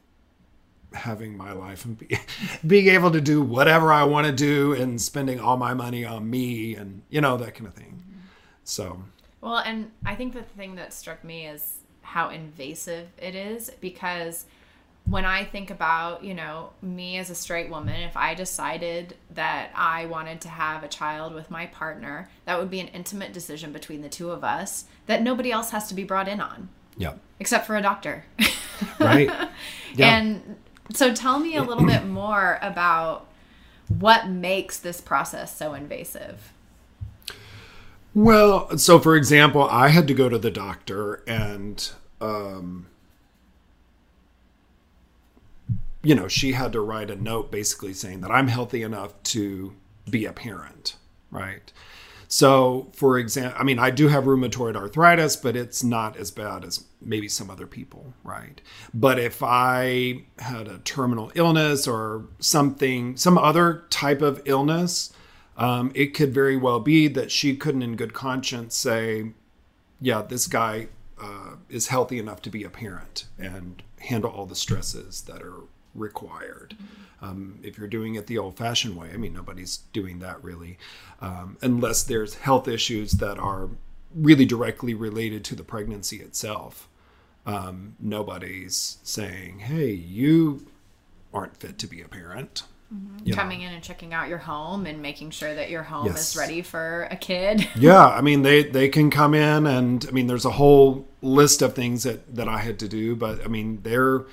having 0.94 1.38
my 1.38 1.54
life 1.54 1.86
and 1.86 1.98
be, 1.98 2.18
being 2.68 2.88
able 2.88 3.12
to 3.12 3.22
do 3.22 3.42
whatever 3.42 3.94
I 3.94 4.04
want 4.04 4.28
to 4.28 4.34
do 4.34 4.74
and 4.74 5.00
spending 5.00 5.40
all 5.40 5.56
my 5.56 5.74
money 5.74 6.04
on 6.04 6.30
me 6.30 6.76
and, 6.76 7.04
you 7.10 7.22
know, 7.22 7.38
that 7.38 7.54
kind 7.56 7.68
of 7.68 7.74
thing. 7.74 8.02
Mm-hmm. 8.02 8.20
So. 8.64 9.04
Well, 9.42 9.60
and 9.60 9.92
I 10.06 10.16
think 10.16 10.34
the 10.34 10.42
thing 10.42 10.76
that 10.76 10.94
struck 10.94 11.24
me 11.24 11.46
is 11.46 11.78
how 12.02 12.30
invasive 12.30 13.08
it 13.18 13.36
is 13.36 13.72
because– 13.80 14.46
when 15.10 15.26
I 15.26 15.44
think 15.44 15.72
about, 15.72 16.24
you 16.24 16.34
know, 16.34 16.72
me 16.82 17.18
as 17.18 17.30
a 17.30 17.36
straight 17.36 17.70
woman, 17.70 18.02
if 18.02 18.16
I 18.16 18.36
decided 18.36 19.16
that 19.32 19.72
I 19.74 20.06
wanted 20.06 20.42
to 20.42 20.50
have 20.50 20.84
a 20.84 20.88
child 20.88 21.34
with 21.34 21.50
my 21.50 21.66
partner, 21.66 22.30
that 22.46 22.60
would 22.60 22.70
be 22.70 22.80
an 22.80 22.88
intimate 22.90 23.34
decision 23.34 23.72
between 23.72 24.02
the 24.02 24.10
two 24.10 24.30
of 24.30 24.44
us 24.44 24.86
that 25.08 25.24
nobody 25.24 25.52
else 25.52 25.72
has 25.72 25.88
to 25.88 25.96
be 25.96 26.04
brought 26.04 26.28
in 26.28 26.40
on. 26.40 26.70
Yeah. 26.98 27.14
Except 27.40 27.66
for 27.66 27.76
a 27.76 27.82
doctor. 27.82 28.26
right. 29.00 29.32
Yeah. 29.96 30.18
And 30.18 30.58
so 30.94 31.14
tell 31.14 31.40
me 31.40 31.56
a 31.56 31.64
little 31.64 31.86
bit 31.86 32.06
more 32.06 32.60
about 32.62 33.28
what 33.88 34.30
makes 34.30 34.78
this 34.78 35.02
process 35.02 35.58
so 35.58 35.74
invasive. 35.74 36.54
Well, 38.14 38.78
so 38.78 39.00
for 39.00 39.16
example, 39.16 39.64
I 39.64 39.88
had 39.88 40.08
to 40.08 40.14
go 40.14 40.30
to 40.30 40.38
the 40.38 40.52
doctor 40.52 41.24
and 41.26 41.90
um 42.22 42.86
you 46.02 46.16
know, 46.16 46.28
she 46.28 46.54
had 46.54 46.72
to 46.74 46.82
write 46.82 47.12
a 47.12 47.16
note 47.16 47.52
basically 47.52 47.94
saying 47.94 48.22
that 48.22 48.32
I'm 48.32 48.48
healthy 48.48 48.84
enough 48.84 49.22
to 49.24 49.74
be 50.10 50.26
a 50.26 50.34
parent, 50.34 50.96
right? 51.32 51.72
So, 52.32 52.92
for 52.94 53.18
example, 53.18 53.58
I 53.60 53.64
mean, 53.64 53.80
I 53.80 53.90
do 53.90 54.08
have 54.08 54.26
rheumatoid 54.26 54.76
arthritis, 54.76 55.36
but 55.36 55.56
it's 55.56 55.84
not 55.84 56.16
as 56.16 56.30
bad 56.30 56.64
as 56.64 56.86
maybe 57.02 57.28
some 57.28 57.50
other 57.50 57.66
people, 57.66 58.14
right? 58.24 58.62
But 58.94 59.18
if 59.18 59.42
I 59.42 60.26
had 60.38 60.68
a 60.68 60.78
terminal 60.78 61.32
illness 61.34 61.88
or 61.88 62.28
something, 62.40 63.18
some 63.18 63.38
other 63.40 63.86
type 63.90 64.22
of 64.22 64.44
illness, 64.46 65.12
um, 65.58 65.92
it 65.96 66.14
could 66.14 66.32
very 66.32 66.56
well 66.56 66.80
be 66.80 67.08
that 67.08 67.32
she 67.32 67.56
couldn't, 67.56 67.82
in 67.82 67.96
good 67.96 68.14
conscience, 68.14 68.76
say, 68.76 69.32
yeah, 70.00 70.22
this 70.22 70.46
guy 70.46 70.90
uh, 71.20 71.56
is 71.68 71.88
healthy 71.88 72.20
enough 72.20 72.44
to 72.44 72.52
be 72.52 72.64
a 72.64 72.70
parent 72.70 73.26
and 73.40 73.82
handle 74.02 74.30
all 74.30 74.46
the 74.46 74.56
stresses 74.56 75.24
that 75.24 75.42
are 75.42 75.64
required. 75.96 76.76
Um, 77.22 77.60
if 77.64 77.78
you're 77.78 77.88
doing 77.88 78.16
it 78.16 78.28
the 78.28 78.38
old 78.38 78.58
fashioned 78.58 78.96
way, 78.96 79.10
I 79.14 79.18
mean, 79.18 79.34
nobody's 79.34 79.78
doing 79.92 80.20
that 80.20 80.42
really, 80.44 80.78
um, 81.22 81.58
unless 81.62 82.04
there's 82.04 82.36
health 82.36 82.68
issues 82.68 83.14
that 83.14 83.38
are 83.38 83.70
really 84.16 84.46
directly 84.46 84.94
related 84.94 85.44
to 85.46 85.56
the 85.56 85.64
pregnancy 85.64 86.18
itself. 86.18 86.88
Um, 87.46 87.96
nobody's 88.00 88.98
saying, 89.04 89.60
hey, 89.60 89.92
you 89.92 90.68
aren't 91.34 91.58
fit 91.58 91.78
to 91.80 91.88
be 91.88 92.02
a 92.02 92.08
parent. 92.08 92.64
Mm-hmm. 92.94 93.32
Coming 93.34 93.60
know. 93.60 93.68
in 93.68 93.74
and 93.74 93.84
checking 93.84 94.14
out 94.14 94.30
your 94.30 94.40
home 94.40 94.88
and 94.88 95.02
making 95.02 95.30
sure 95.30 95.54
that 95.54 95.70
your 95.70 95.84
home 95.84 96.08
yes. 96.08 96.32
is 96.32 96.38
ready 96.38 96.64
for 96.64 97.08
a 97.12 97.16
kid. 97.16 97.68
yeah, 97.76 98.08
I 98.08 98.22
mean 98.22 98.42
they 98.42 98.64
they 98.64 98.90
can 98.90 99.12
come 99.12 99.36
in 99.36 99.68
and 99.68 100.04
I 100.08 100.12
mean 100.12 100.26
there's 100.26 100.46
a 100.46 100.52
whole 100.52 101.08
list 101.22 101.62
of 101.62 101.76
things 101.76 102.02
that 102.04 102.36
that 102.36 102.48
I 102.48 102.58
had 102.58 102.80
to 102.80 102.88
do, 102.88 103.16
but 103.16 103.46
I 103.46 103.48
mean 103.48 103.82
they're 103.84 104.26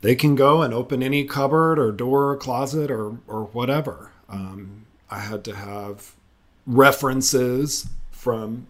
they 0.00 0.14
can 0.14 0.34
go 0.34 0.62
and 0.62 0.72
open 0.74 1.02
any 1.02 1.24
cupboard 1.24 1.78
or 1.78 1.92
door 1.92 2.30
or 2.30 2.36
closet 2.36 2.90
or 2.90 3.18
or 3.26 3.44
whatever. 3.52 4.10
Um, 4.28 4.86
I 5.10 5.20
had 5.20 5.44
to 5.44 5.54
have 5.54 6.14
references 6.66 7.88
from, 8.10 8.66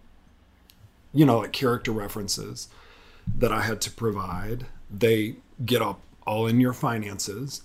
you 1.13 1.25
know, 1.25 1.39
like 1.39 1.51
character 1.51 1.91
references 1.91 2.69
that 3.37 3.51
I 3.51 3.61
had 3.61 3.81
to 3.81 3.91
provide. 3.91 4.67
They 4.89 5.37
get 5.65 5.81
up 5.81 5.99
all 6.25 6.45
in 6.47 6.59
your 6.59 6.73
finances 6.73 7.63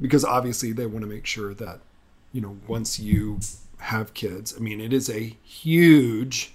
because 0.00 0.24
obviously 0.24 0.72
they 0.72 0.86
want 0.86 1.02
to 1.02 1.08
make 1.08 1.26
sure 1.26 1.54
that, 1.54 1.80
you 2.32 2.40
know, 2.40 2.58
once 2.66 3.00
you 3.00 3.40
have 3.78 4.14
kids, 4.14 4.54
I 4.56 4.60
mean, 4.60 4.80
it 4.80 4.92
is 4.92 5.08
a 5.08 5.36
huge 5.42 6.54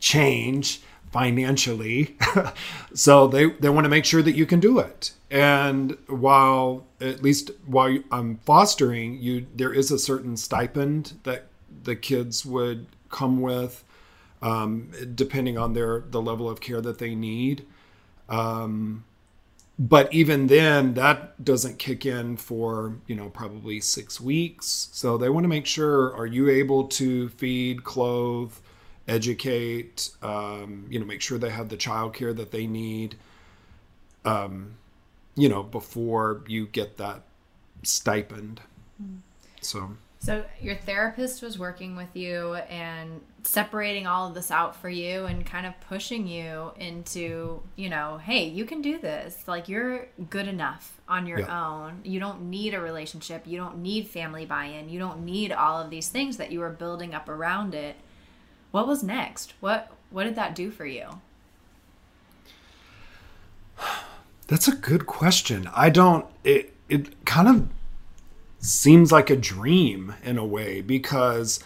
change 0.00 0.80
financially. 1.12 2.16
so 2.94 3.28
they, 3.28 3.50
they 3.50 3.68
want 3.68 3.84
to 3.84 3.90
make 3.90 4.04
sure 4.04 4.22
that 4.22 4.34
you 4.34 4.46
can 4.46 4.58
do 4.58 4.78
it. 4.78 5.12
And 5.30 5.96
while 6.08 6.86
at 7.00 7.22
least 7.22 7.50
while 7.66 7.98
I'm 8.10 8.38
fostering 8.38 9.18
you, 9.20 9.46
there 9.54 9.72
is 9.72 9.90
a 9.90 9.98
certain 9.98 10.36
stipend 10.36 11.14
that 11.22 11.46
the 11.84 11.96
kids 11.96 12.44
would 12.44 12.86
come 13.10 13.40
with, 13.40 13.84
um, 14.40 14.90
depending 15.14 15.56
on 15.56 15.72
their 15.74 16.00
the 16.00 16.20
level 16.20 16.48
of 16.50 16.60
care 16.60 16.80
that 16.80 16.98
they 16.98 17.14
need. 17.14 17.64
Um, 18.28 19.04
but 19.78 20.12
even 20.12 20.48
then, 20.48 20.94
that 20.94 21.42
doesn't 21.44 21.78
kick 21.78 22.04
in 22.04 22.36
for 22.36 22.96
you 23.06 23.14
know 23.14 23.30
probably 23.30 23.80
six 23.80 24.20
weeks. 24.20 24.88
So 24.92 25.16
they 25.16 25.30
want 25.30 25.44
to 25.44 25.48
make 25.48 25.66
sure: 25.66 26.14
are 26.14 26.26
you 26.26 26.50
able 26.50 26.88
to 26.88 27.30
feed, 27.30 27.84
clothe, 27.84 28.52
educate, 29.08 30.10
um, 30.22 30.86
you 30.88 30.98
know, 30.98 31.06
make 31.06 31.20
sure 31.20 31.38
they 31.38 31.50
have 31.50 31.68
the 31.68 31.76
childcare 31.76 32.34
that 32.36 32.50
they 32.50 32.66
need, 32.66 33.16
um, 34.24 34.74
you 35.34 35.48
know, 35.48 35.62
before 35.62 36.42
you 36.46 36.66
get 36.66 36.96
that 36.98 37.22
stipend. 37.82 38.60
Mm. 39.02 39.18
So. 39.60 39.92
So 40.20 40.44
your 40.60 40.76
therapist 40.76 41.42
was 41.42 41.58
working 41.58 41.96
with 41.96 42.14
you 42.14 42.54
and 42.54 43.22
separating 43.42 44.06
all 44.06 44.28
of 44.28 44.34
this 44.34 44.52
out 44.52 44.76
for 44.76 44.88
you 44.88 45.24
and 45.24 45.44
kind 45.44 45.66
of 45.66 45.74
pushing 45.88 46.28
you 46.28 46.70
into, 46.78 47.60
you 47.74 47.88
know, 47.88 48.18
hey, 48.18 48.46
you 48.46 48.64
can 48.64 48.82
do 48.82 49.00
this. 49.00 49.48
Like 49.48 49.68
you're 49.68 50.06
good 50.30 50.46
enough 50.46 51.00
on 51.08 51.26
your 51.26 51.40
yeah. 51.40 51.66
own. 51.66 52.02
You 52.04 52.20
don't 52.20 52.42
need 52.50 52.72
a 52.72 52.80
relationship. 52.80 53.48
You 53.48 53.58
don't 53.58 53.78
need 53.78 54.06
family 54.06 54.46
buy-in. 54.46 54.88
You 54.88 55.00
don't 55.00 55.24
need 55.24 55.50
all 55.50 55.80
of 55.80 55.90
these 55.90 56.08
things 56.08 56.36
that 56.36 56.52
you 56.52 56.60
were 56.60 56.70
building 56.70 57.14
up 57.14 57.28
around 57.28 57.74
it 57.74 57.96
what 58.72 58.88
was 58.88 59.02
next? 59.02 59.54
What 59.60 59.92
what 60.10 60.24
did 60.24 60.34
that 60.34 60.54
do 60.54 60.70
for 60.70 60.84
you? 60.84 61.20
That's 64.48 64.68
a 64.68 64.74
good 64.74 65.06
question. 65.06 65.70
I 65.74 65.88
don't 65.88 66.26
it 66.42 66.74
it 66.88 67.24
kind 67.24 67.48
of 67.48 67.68
seems 68.58 69.12
like 69.12 69.30
a 69.30 69.36
dream 69.36 70.14
in 70.24 70.38
a 70.38 70.44
way 70.44 70.80
because 70.80 71.62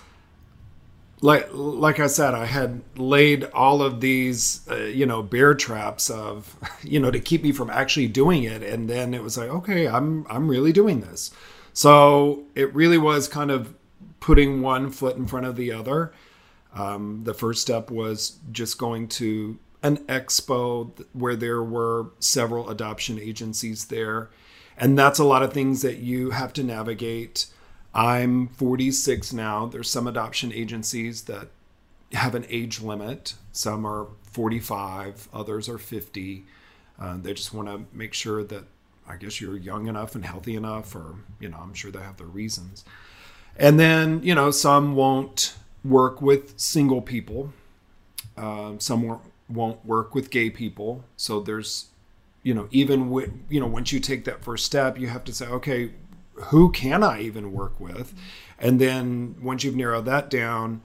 like 1.20 1.48
like 1.52 1.98
I 1.98 2.06
said, 2.08 2.34
I 2.34 2.44
had 2.44 2.82
laid 2.96 3.44
all 3.44 3.82
of 3.82 4.00
these, 4.00 4.60
uh, 4.70 4.76
you 4.76 5.06
know, 5.06 5.22
bear 5.22 5.54
traps 5.54 6.10
of, 6.10 6.56
you 6.82 7.00
know, 7.00 7.10
to 7.10 7.20
keep 7.20 7.42
me 7.42 7.52
from 7.52 7.70
actually 7.70 8.08
doing 8.08 8.42
it, 8.42 8.62
and 8.62 8.88
then 8.88 9.14
it 9.14 9.22
was 9.22 9.38
like, 9.38 9.48
okay, 9.48 9.88
I'm 9.88 10.26
I'm 10.28 10.48
really 10.48 10.72
doing 10.72 11.00
this. 11.00 11.30
So 11.72 12.44
it 12.54 12.74
really 12.74 12.98
was 12.98 13.28
kind 13.28 13.50
of 13.50 13.74
putting 14.20 14.62
one 14.62 14.90
foot 14.90 15.16
in 15.16 15.26
front 15.26 15.46
of 15.46 15.56
the 15.56 15.72
other, 15.72 16.12
um, 16.76 17.22
the 17.24 17.34
first 17.34 17.62
step 17.62 17.90
was 17.90 18.38
just 18.52 18.78
going 18.78 19.08
to 19.08 19.58
an 19.82 19.96
expo 20.06 20.90
where 21.14 21.34
there 21.34 21.62
were 21.62 22.10
several 22.18 22.68
adoption 22.68 23.18
agencies 23.18 23.86
there. 23.86 24.28
And 24.76 24.98
that's 24.98 25.18
a 25.18 25.24
lot 25.24 25.42
of 25.42 25.54
things 25.54 25.80
that 25.82 25.98
you 25.98 26.30
have 26.30 26.52
to 26.54 26.62
navigate. 26.62 27.46
I'm 27.94 28.48
46 28.48 29.32
now. 29.32 29.66
There's 29.66 29.90
some 29.90 30.06
adoption 30.06 30.52
agencies 30.52 31.22
that 31.22 31.48
have 32.12 32.34
an 32.34 32.44
age 32.50 32.80
limit. 32.82 33.34
Some 33.52 33.86
are 33.86 34.08
45, 34.24 35.28
others 35.32 35.68
are 35.70 35.78
50. 35.78 36.44
Uh, 37.00 37.16
they 37.16 37.32
just 37.32 37.54
want 37.54 37.68
to 37.68 37.86
make 37.96 38.12
sure 38.12 38.44
that 38.44 38.64
I 39.08 39.16
guess 39.16 39.40
you're 39.40 39.56
young 39.56 39.86
enough 39.86 40.14
and 40.14 40.24
healthy 40.24 40.56
enough, 40.56 40.94
or, 40.94 41.14
you 41.40 41.48
know, 41.48 41.58
I'm 41.58 41.72
sure 41.72 41.90
they 41.90 42.00
have 42.00 42.18
their 42.18 42.26
reasons. 42.26 42.84
And 43.56 43.80
then, 43.80 44.22
you 44.22 44.34
know, 44.34 44.50
some 44.50 44.94
won't 44.94 45.54
work 45.88 46.20
with 46.22 46.58
single 46.58 47.02
people. 47.02 47.52
Um, 48.36 48.80
some 48.80 49.20
won't 49.48 49.84
work 49.84 50.14
with 50.14 50.30
gay 50.30 50.50
people. 50.50 51.04
So 51.16 51.40
there's, 51.40 51.86
you 52.42 52.54
know, 52.54 52.68
even 52.70 53.10
with, 53.10 53.30
you 53.48 53.60
know, 53.60 53.66
once 53.66 53.92
you 53.92 54.00
take 54.00 54.24
that 54.24 54.42
first 54.42 54.66
step, 54.66 54.98
you 54.98 55.08
have 55.08 55.24
to 55.24 55.32
say, 55.32 55.46
okay, 55.46 55.92
who 56.34 56.70
can 56.70 57.02
I 57.02 57.20
even 57.22 57.52
work 57.52 57.80
with? 57.80 58.14
And 58.58 58.80
then 58.80 59.36
once 59.40 59.64
you've 59.64 59.76
narrowed 59.76 60.04
that 60.06 60.28
down, 60.30 60.82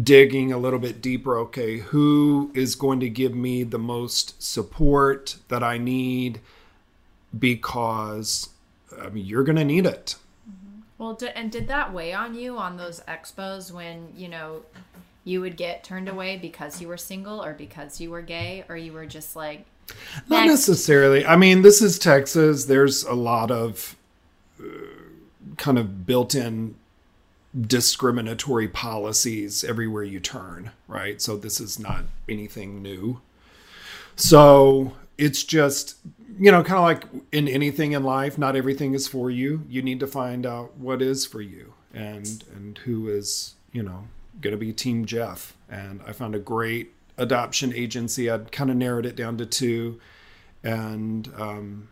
digging 0.00 0.50
a 0.50 0.56
little 0.56 0.78
bit 0.78 1.02
deeper 1.02 1.36
okay 1.36 1.78
who 1.78 2.50
is 2.54 2.74
going 2.74 2.98
to 2.98 3.10
give 3.10 3.34
me 3.34 3.62
the 3.62 3.78
most 3.78 4.42
support 4.42 5.36
that 5.48 5.62
i 5.62 5.76
need 5.76 6.40
because 7.38 8.48
i 9.02 9.10
mean 9.10 9.26
you're 9.26 9.44
going 9.44 9.56
to 9.56 9.64
need 9.64 9.84
it 9.84 10.16
Well, 11.02 11.14
d- 11.14 11.30
and 11.34 11.50
did 11.50 11.66
that 11.66 11.92
weigh 11.92 12.12
on 12.12 12.36
you 12.36 12.56
on 12.58 12.76
those 12.76 13.00
expos 13.08 13.72
when, 13.72 14.12
you 14.16 14.28
know, 14.28 14.62
you 15.24 15.40
would 15.40 15.56
get 15.56 15.82
turned 15.82 16.08
away 16.08 16.36
because 16.36 16.80
you 16.80 16.86
were 16.86 16.96
single 16.96 17.42
or 17.42 17.54
because 17.54 18.00
you 18.00 18.08
were 18.08 18.22
gay 18.22 18.64
or 18.68 18.76
you 18.76 18.92
were 18.92 19.06
just 19.06 19.34
like, 19.34 19.64
Not 20.28 20.46
necessarily. 20.46 21.26
I 21.26 21.34
mean, 21.34 21.62
this 21.62 21.82
is 21.82 21.98
Texas. 21.98 22.66
There's 22.66 23.02
a 23.02 23.14
lot 23.14 23.50
of 23.50 23.96
uh, 24.60 24.66
kind 25.56 25.76
of 25.76 26.06
built 26.06 26.36
in 26.36 26.76
discriminatory 27.60 28.68
policies 28.68 29.64
everywhere 29.64 30.04
you 30.04 30.20
turn, 30.20 30.70
right? 30.86 31.20
So 31.20 31.36
this 31.36 31.58
is 31.58 31.80
not 31.80 32.04
anything 32.28 32.80
new. 32.80 33.20
So 34.14 34.92
it's 35.18 35.42
just, 35.42 35.96
you 36.38 36.50
know, 36.50 36.62
kind 36.62 36.78
of 36.78 36.84
like 36.84 37.24
in 37.32 37.48
anything 37.48 37.92
in 37.92 38.02
life, 38.02 38.38
not 38.38 38.56
everything 38.56 38.94
is 38.94 39.06
for 39.06 39.30
you. 39.30 39.64
You 39.68 39.82
need 39.82 40.00
to 40.00 40.06
find 40.06 40.46
out 40.46 40.76
what 40.76 41.02
is 41.02 41.26
for 41.26 41.40
you 41.40 41.74
and 41.92 42.44
and 42.54 42.78
who 42.78 43.08
is, 43.08 43.54
you 43.72 43.82
know, 43.82 44.04
going 44.40 44.52
to 44.52 44.58
be 44.58 44.72
team 44.72 45.04
Jeff. 45.04 45.56
And 45.68 46.00
I 46.06 46.12
found 46.12 46.34
a 46.34 46.38
great 46.38 46.92
adoption 47.18 47.72
agency. 47.74 48.30
I'd 48.30 48.52
kind 48.52 48.70
of 48.70 48.76
narrowed 48.76 49.06
it 49.06 49.16
down 49.16 49.36
to 49.38 49.46
two 49.46 50.00
and 50.62 51.28
um 51.36 51.88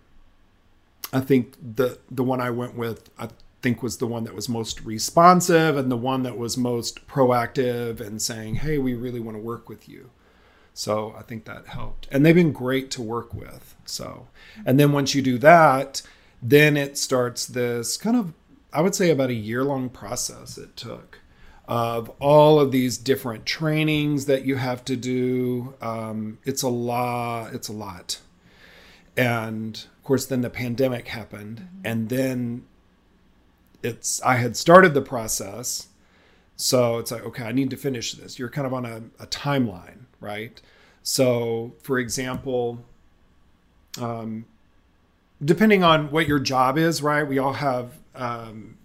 I 1.12 1.20
think 1.20 1.54
the 1.76 1.99
the 2.11 2.23
one 2.23 2.40
I 2.40 2.50
went 2.50 2.76
with 2.76 3.11
I 3.18 3.28
think 3.62 3.82
was 3.82 3.99
the 3.99 4.06
one 4.06 4.25
that 4.25 4.35
was 4.35 4.49
most 4.49 4.80
responsive 4.82 5.76
and 5.76 5.90
the 5.90 5.97
one 5.97 6.23
that 6.23 6.38
was 6.38 6.56
most 6.56 7.06
proactive 7.06 8.00
and 8.00 8.23
saying, 8.23 8.56
"Hey, 8.56 8.78
we 8.78 8.94
really 8.94 9.20
want 9.20 9.37
to 9.37 9.42
work 9.42 9.68
with 9.68 9.88
you." 9.88 10.11
So 10.72 11.14
I 11.18 11.22
think 11.22 11.44
that 11.44 11.66
helped. 11.66 12.08
And 12.10 12.24
they've 12.24 12.34
been 12.34 12.52
great 12.52 12.90
to 12.92 13.02
work 13.02 13.34
with. 13.34 13.76
So, 13.84 14.28
and 14.64 14.78
then 14.78 14.92
once 14.92 15.14
you 15.14 15.22
do 15.22 15.36
that, 15.38 16.02
then 16.42 16.76
it 16.76 16.96
starts 16.96 17.46
this 17.46 17.96
kind 17.96 18.16
of 18.16 18.32
I 18.72 18.82
would 18.82 18.94
say 18.94 19.10
about 19.10 19.30
a 19.30 19.34
year 19.34 19.64
long 19.64 19.88
process 19.88 20.56
it 20.56 20.76
took 20.76 21.18
of 21.66 22.10
all 22.20 22.58
of 22.58 22.72
these 22.72 22.98
different 22.98 23.46
trainings 23.46 24.26
that 24.26 24.44
you 24.44 24.56
have 24.56 24.84
to 24.84 24.96
do. 24.96 25.74
Um, 25.80 26.38
it's 26.44 26.62
a 26.62 26.68
lot. 26.68 27.54
It's 27.54 27.68
a 27.68 27.72
lot. 27.72 28.20
And 29.16 29.76
of 29.76 30.04
course, 30.04 30.26
then 30.26 30.40
the 30.40 30.50
pandemic 30.50 31.08
happened, 31.08 31.68
and 31.84 32.08
then 32.08 32.64
it's 33.82 34.20
I 34.22 34.36
had 34.36 34.56
started 34.56 34.94
the 34.94 35.02
process, 35.02 35.88
so 36.56 36.98
it's 36.98 37.12
like 37.12 37.24
okay, 37.24 37.44
I 37.44 37.52
need 37.52 37.70
to 37.70 37.76
finish 37.76 38.12
this. 38.12 38.38
You're 38.38 38.50
kind 38.50 38.66
of 38.66 38.74
on 38.74 38.84
a, 38.84 39.02
a 39.20 39.26
timeline, 39.26 40.06
right? 40.20 40.60
So, 41.02 41.74
for 41.82 41.98
example, 41.98 42.84
um, 44.00 44.46
depending 45.42 45.82
on 45.82 46.10
what 46.10 46.28
your 46.28 46.38
job 46.38 46.78
is, 46.78 47.02
right? 47.02 47.22
We 47.26 47.38
all 47.38 47.54
have 47.54 47.98
um, 48.14 48.76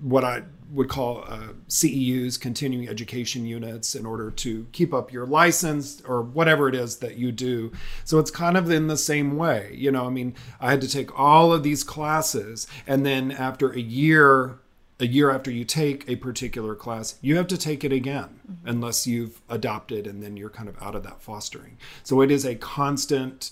what 0.00 0.24
I 0.24 0.42
would 0.70 0.88
call 0.88 1.24
uh, 1.28 1.48
CEUs, 1.68 2.40
continuing 2.40 2.88
education 2.88 3.44
units, 3.44 3.94
in 3.94 4.06
order 4.06 4.30
to 4.30 4.66
keep 4.72 4.94
up 4.94 5.12
your 5.12 5.26
license 5.26 6.00
or 6.02 6.22
whatever 6.22 6.68
it 6.68 6.74
is 6.74 6.96
that 6.98 7.16
you 7.16 7.30
do. 7.30 7.72
So 8.04 8.18
it's 8.18 8.30
kind 8.30 8.56
of 8.56 8.70
in 8.70 8.86
the 8.86 8.96
same 8.96 9.36
way. 9.36 9.74
You 9.76 9.90
know, 9.92 10.06
I 10.06 10.10
mean, 10.10 10.34
I 10.60 10.70
had 10.70 10.80
to 10.80 10.88
take 10.88 11.18
all 11.18 11.52
of 11.52 11.62
these 11.62 11.84
classes, 11.84 12.66
and 12.86 13.04
then 13.04 13.30
after 13.30 13.70
a 13.70 13.80
year, 13.80 14.58
a 15.02 15.06
year 15.06 15.30
after 15.30 15.50
you 15.50 15.64
take 15.64 16.08
a 16.08 16.16
particular 16.16 16.74
class, 16.74 17.18
you 17.20 17.36
have 17.36 17.48
to 17.48 17.58
take 17.58 17.84
it 17.84 17.92
again 17.92 18.40
mm-hmm. 18.50 18.68
unless 18.68 19.06
you've 19.06 19.42
adopted, 19.50 20.06
and 20.06 20.22
then 20.22 20.36
you're 20.36 20.50
kind 20.50 20.68
of 20.68 20.80
out 20.80 20.94
of 20.94 21.02
that 21.02 21.20
fostering. 21.20 21.76
So 22.02 22.22
it 22.22 22.30
is 22.30 22.46
a 22.46 22.54
constant 22.54 23.50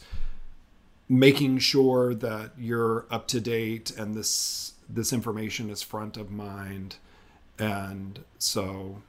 making 1.08 1.58
sure 1.58 2.14
that 2.14 2.52
you're 2.56 3.04
up 3.10 3.26
to 3.26 3.40
date 3.40 3.90
and 3.90 4.14
this 4.14 4.74
this 4.88 5.12
information 5.12 5.70
is 5.70 5.82
front 5.82 6.16
of 6.16 6.30
mind. 6.30 6.96
And 7.58 8.24
so 8.38 9.02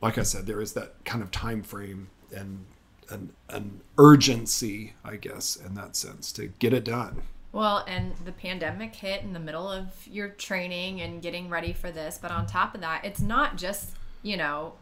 like 0.00 0.18
i 0.18 0.22
said 0.22 0.46
there 0.46 0.60
is 0.60 0.72
that 0.74 0.94
kind 1.04 1.22
of 1.22 1.30
time 1.30 1.62
frame 1.62 2.08
and 2.34 2.64
an, 3.10 3.32
an 3.48 3.80
urgency 3.98 4.94
i 5.04 5.16
guess 5.16 5.56
in 5.56 5.74
that 5.74 5.96
sense 5.96 6.32
to 6.32 6.46
get 6.58 6.72
it 6.72 6.84
done 6.84 7.22
Well, 7.52 7.84
and 7.88 8.14
the 8.24 8.32
pandemic 8.32 8.94
hit 8.94 9.22
in 9.22 9.32
the 9.32 9.40
middle 9.40 9.70
of 9.70 9.86
your 10.06 10.28
training 10.28 11.00
and 11.00 11.22
getting 11.22 11.48
ready 11.48 11.72
for 11.72 11.90
this. 11.90 12.18
But 12.20 12.30
on 12.30 12.46
top 12.46 12.74
of 12.74 12.80
that, 12.82 13.04
it's 13.04 13.20
not 13.20 13.56
just, 13.56 13.92
you 14.22 14.36
know, 14.36 14.74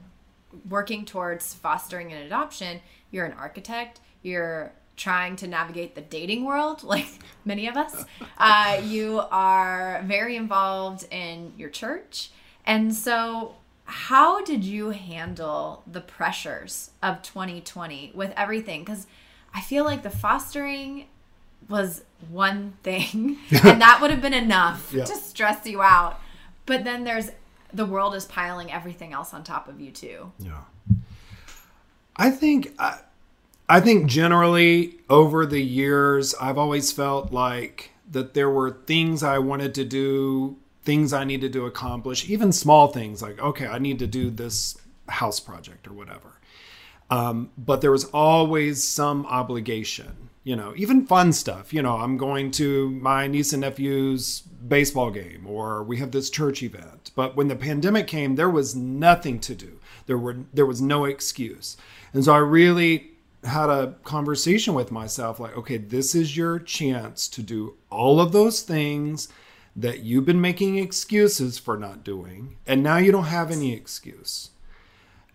working 0.68 1.04
towards 1.04 1.54
fostering 1.54 2.12
an 2.12 2.22
adoption. 2.22 2.80
You're 3.10 3.26
an 3.26 3.32
architect, 3.32 4.00
you're 4.22 4.72
trying 4.96 5.36
to 5.36 5.46
navigate 5.46 5.94
the 5.94 6.00
dating 6.00 6.44
world, 6.44 6.82
like 6.84 7.08
many 7.44 7.66
of 7.66 7.76
us. 7.76 8.04
Uh, 8.38 8.80
you 8.84 9.22
are 9.30 10.02
very 10.06 10.36
involved 10.36 11.06
in 11.12 11.52
your 11.56 11.70
church. 11.70 12.30
And 12.66 12.94
so, 12.94 13.56
how 13.86 14.42
did 14.42 14.64
you 14.64 14.90
handle 14.90 15.82
the 15.86 16.00
pressures 16.00 16.90
of 17.02 17.20
2020 17.22 18.12
with 18.14 18.32
everything? 18.36 18.80
Because 18.80 19.06
I 19.52 19.60
feel 19.60 19.84
like 19.84 20.02
the 20.02 20.10
fostering 20.10 21.06
was 21.68 22.02
one 22.30 22.74
thing, 22.82 23.38
and 23.50 23.80
that 23.80 23.98
would 24.00 24.10
have 24.10 24.20
been 24.22 24.34
enough 24.34 24.92
Yeah. 24.92 25.04
to 25.04 25.14
stress 25.16 25.66
you 25.66 25.82
out. 25.82 26.20
But 26.66 26.84
then 26.84 27.04
there's 27.04 27.30
the 27.72 27.84
world 27.86 28.14
is 28.14 28.24
piling 28.24 28.70
everything 28.72 29.12
else 29.12 29.34
on 29.34 29.42
top 29.44 29.68
of 29.68 29.80
you 29.80 29.90
too. 29.90 30.32
Yeah. 30.38 30.60
I 32.16 32.30
think 32.30 32.72
I, 32.78 32.98
I 33.68 33.80
think 33.80 34.06
generally 34.08 34.96
over 35.10 35.44
the 35.46 35.60
years 35.60 36.34
I've 36.40 36.58
always 36.58 36.92
felt 36.92 37.32
like 37.32 37.90
that 38.10 38.34
there 38.34 38.50
were 38.50 38.70
things 38.86 39.22
I 39.22 39.38
wanted 39.38 39.74
to 39.74 39.84
do, 39.84 40.56
things 40.84 41.12
I 41.12 41.24
needed 41.24 41.52
to 41.54 41.66
accomplish, 41.66 42.28
even 42.30 42.52
small 42.52 42.88
things 42.88 43.20
like 43.22 43.40
okay, 43.40 43.66
I 43.66 43.78
need 43.78 43.98
to 43.98 44.06
do 44.06 44.30
this 44.30 44.78
house 45.08 45.40
project 45.40 45.88
or 45.88 45.92
whatever. 45.92 46.38
Um, 47.10 47.50
but 47.58 47.80
there 47.82 47.90
was 47.90 48.04
always 48.06 48.82
some 48.82 49.26
obligation, 49.26 50.30
you 50.44 50.54
know, 50.54 50.72
even 50.76 51.06
fun 51.06 51.32
stuff. 51.32 51.72
You 51.72 51.82
know, 51.82 51.96
I'm 51.96 52.16
going 52.16 52.50
to 52.52 52.90
my 52.90 53.26
niece 53.26 53.52
and 53.52 53.62
nephew's 53.62 54.40
baseball 54.40 55.10
game, 55.10 55.46
or 55.46 55.82
we 55.82 55.96
have 55.96 56.12
this 56.12 56.30
church 56.30 56.62
event. 56.62 57.10
But 57.16 57.34
when 57.34 57.48
the 57.48 57.56
pandemic 57.56 58.06
came, 58.06 58.36
there 58.36 58.50
was 58.50 58.76
nothing 58.76 59.40
to 59.40 59.54
do. 59.54 59.80
There 60.06 60.18
were 60.18 60.36
there 60.52 60.66
was 60.66 60.80
no 60.80 61.06
excuse, 61.06 61.76
and 62.12 62.24
so 62.24 62.34
I 62.34 62.38
really 62.38 63.10
had 63.42 63.68
a 63.68 63.94
conversation 64.04 64.74
with 64.74 64.90
myself, 64.90 65.38
like, 65.38 65.56
okay, 65.56 65.76
this 65.76 66.14
is 66.14 66.36
your 66.36 66.58
chance 66.58 67.28
to 67.28 67.42
do 67.42 67.74
all 67.90 68.18
of 68.18 68.32
those 68.32 68.62
things 68.62 69.28
that 69.76 70.00
you've 70.00 70.24
been 70.24 70.40
making 70.40 70.78
excuses 70.78 71.58
for 71.58 71.76
not 71.76 72.04
doing, 72.04 72.56
and 72.66 72.82
now 72.82 72.96
you 72.96 73.12
don't 73.12 73.24
have 73.24 73.50
any 73.50 73.72
excuse. 73.72 74.50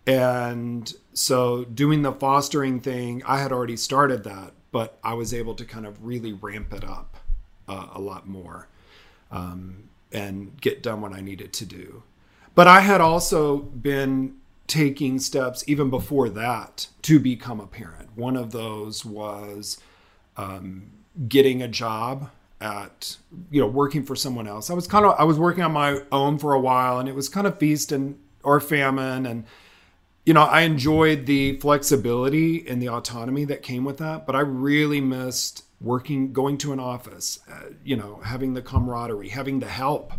And 0.07 0.91
so 1.13 1.65
doing 1.65 2.01
the 2.01 2.11
fostering 2.11 2.79
thing, 2.79 3.21
I 3.27 3.39
had 3.39 3.51
already 3.51 3.77
started 3.77 4.23
that, 4.23 4.53
but 4.71 4.99
I 5.03 5.13
was 5.13 5.34
able 5.34 5.55
to 5.55 5.65
kind 5.65 5.86
of 5.86 6.03
really 6.05 6.34
ramp 6.34 6.73
it 6.73 6.84
up 6.84 7.17
uh, 7.67 7.88
a 7.93 7.99
lot 7.99 8.27
more 8.27 8.67
um, 9.32 9.89
and 10.12 10.60
get 10.60 10.84
done 10.84 11.01
what 11.01 11.13
I 11.13 11.21
needed 11.21 11.53
to 11.53 11.65
do. 11.65 12.03
But 12.55 12.67
I 12.67 12.82
had 12.82 13.01
also 13.01 13.58
been 13.58 14.36
taking 14.67 15.19
steps 15.19 15.63
even 15.67 15.89
before 15.89 16.29
that 16.29 16.88
to 17.03 17.19
become 17.19 17.60
a 17.60 17.67
parent. 17.67 18.10
One 18.15 18.36
of 18.36 18.51
those 18.51 19.03
was 19.03 19.79
um, 20.38 20.91
getting 21.27 21.62
a 21.62 21.67
job 21.67 22.29
at 22.62 23.17
you 23.49 23.62
know 23.62 23.67
working 23.67 24.03
for 24.03 24.15
someone 24.15 24.47
else. 24.47 24.69
I 24.69 24.73
was 24.73 24.88
kind 24.88 25.05
of 25.05 25.15
I 25.17 25.23
was 25.23 25.39
working 25.39 25.63
on 25.63 25.71
my 25.71 26.01
own 26.12 26.38
for 26.38 26.53
a 26.53 26.60
while, 26.60 26.99
and 26.99 27.08
it 27.08 27.15
was 27.15 27.29
kind 27.29 27.47
of 27.47 27.58
feast 27.58 27.91
and 27.91 28.19
or 28.43 28.60
famine, 28.60 29.25
and 29.25 29.45
you 30.25 30.34
know 30.34 30.43
I 30.43 30.62
enjoyed 30.62 31.25
the 31.25 31.58
flexibility 31.60 32.67
and 32.67 32.82
the 32.82 32.89
autonomy 32.89 33.45
that 33.45 33.63
came 33.63 33.84
with 33.86 33.97
that, 33.97 34.25
but 34.25 34.36
I 34.36 34.41
really 34.41 35.01
missed 35.01 35.63
working, 35.82 36.34
going 36.34 36.58
to 36.58 36.73
an 36.73 36.79
office, 36.79 37.39
uh, 37.49 37.69
you 37.84 37.95
know, 37.95 38.19
having 38.23 38.53
the 38.53 38.62
camaraderie, 38.62 39.29
having 39.29 39.60
the 39.60 39.67
help 39.67 40.13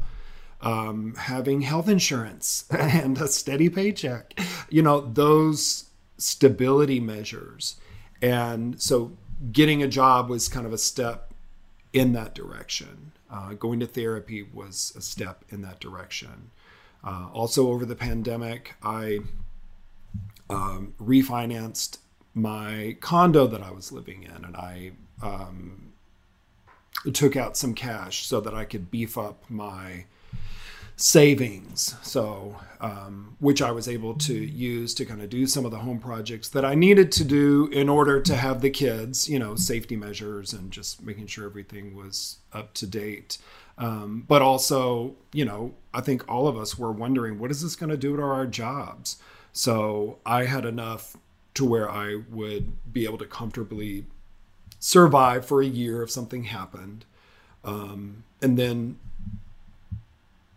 um, 0.62 1.14
having 1.14 1.62
health 1.62 1.88
insurance 1.88 2.64
and 2.70 3.18
a 3.18 3.28
steady 3.28 3.68
paycheck, 3.68 4.38
you 4.68 4.82
know, 4.82 5.00
those 5.00 5.84
stability 6.18 7.00
measures. 7.00 7.76
And 8.20 8.80
so 8.80 9.16
getting 9.52 9.82
a 9.82 9.88
job 9.88 10.28
was 10.28 10.48
kind 10.48 10.66
of 10.66 10.72
a 10.72 10.78
step 10.78 11.32
in 11.92 12.12
that 12.12 12.34
direction. 12.34 13.12
Uh, 13.30 13.54
going 13.54 13.80
to 13.80 13.86
therapy 13.86 14.42
was 14.42 14.92
a 14.96 15.00
step 15.00 15.44
in 15.50 15.62
that 15.62 15.80
direction. 15.80 16.50
Uh, 17.02 17.28
also, 17.32 17.68
over 17.68 17.86
the 17.86 17.94
pandemic, 17.94 18.74
I 18.82 19.20
um, 20.50 20.94
refinanced 21.00 21.98
my 22.34 22.96
condo 23.00 23.46
that 23.46 23.62
I 23.62 23.70
was 23.70 23.92
living 23.92 24.22
in, 24.22 24.44
and 24.44 24.56
I 24.56 24.92
um, 25.22 25.92
took 27.12 27.36
out 27.36 27.56
some 27.56 27.74
cash 27.74 28.26
so 28.26 28.40
that 28.40 28.54
I 28.54 28.64
could 28.64 28.90
beef 28.90 29.18
up 29.18 29.44
my 29.48 30.04
savings. 31.00 31.96
So, 32.02 32.56
um, 32.80 33.36
which 33.40 33.62
I 33.62 33.70
was 33.70 33.88
able 33.88 34.14
to 34.14 34.34
use 34.34 34.92
to 34.94 35.06
kind 35.06 35.22
of 35.22 35.30
do 35.30 35.46
some 35.46 35.64
of 35.64 35.70
the 35.70 35.78
home 35.78 35.98
projects 35.98 36.50
that 36.50 36.64
I 36.64 36.74
needed 36.74 37.10
to 37.12 37.24
do 37.24 37.68
in 37.72 37.88
order 37.88 38.20
to 38.20 38.36
have 38.36 38.60
the 38.60 38.70
kids, 38.70 39.28
you 39.28 39.38
know, 39.38 39.56
safety 39.56 39.96
measures 39.96 40.52
and 40.52 40.70
just 40.70 41.02
making 41.02 41.26
sure 41.26 41.46
everything 41.46 41.96
was 41.96 42.38
up 42.52 42.74
to 42.74 42.86
date. 42.86 43.38
Um, 43.78 44.24
but 44.28 44.42
also, 44.42 45.14
you 45.32 45.46
know, 45.46 45.74
I 45.94 46.02
think 46.02 46.30
all 46.30 46.46
of 46.46 46.58
us 46.58 46.78
were 46.78 46.92
wondering 46.92 47.38
what 47.38 47.50
is 47.50 47.62
this 47.62 47.76
going 47.76 47.90
to 47.90 47.96
do 47.96 48.16
to 48.16 48.22
our 48.22 48.46
jobs? 48.46 49.16
So 49.52 50.18
I 50.24 50.44
had 50.44 50.64
enough 50.64 51.16
to 51.54 51.64
where 51.64 51.90
I 51.90 52.20
would 52.30 52.92
be 52.92 53.04
able 53.04 53.18
to 53.18 53.26
comfortably 53.26 54.06
survive 54.78 55.44
for 55.44 55.60
a 55.60 55.66
year 55.66 56.02
if 56.02 56.10
something 56.10 56.44
happened. 56.44 57.04
Um, 57.64 58.24
and 58.40 58.58
then 58.58 58.98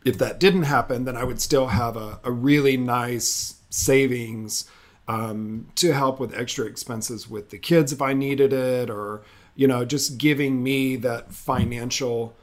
if 0.06 0.18
that 0.18 0.40
didn't 0.40 0.64
happen, 0.64 1.06
then 1.06 1.18
I 1.18 1.24
would 1.24 1.42
still 1.42 1.68
have 1.68 1.98
a, 1.98 2.20
a 2.24 2.32
really 2.32 2.78
nice 2.78 3.56
savings 3.70 4.70
um, 5.08 5.68
to 5.76 5.94
help 5.94 6.20
with 6.20 6.38
extra 6.38 6.66
expenses 6.66 7.30
with 7.30 7.50
the 7.50 7.58
kids 7.58 7.92
if 7.92 8.02
I 8.02 8.14
needed 8.14 8.54
it, 8.54 8.90
or, 8.90 9.24
you 9.56 9.68
know, 9.68 9.84
just 9.84 10.18
giving 10.18 10.64
me 10.64 10.96
that 10.98 11.34
financial 11.34 12.36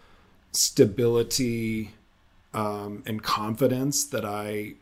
stability 0.52 1.92
um, 2.52 3.02
and 3.06 3.22
confidence 3.22 4.04
that 4.04 4.24
I 4.24 4.74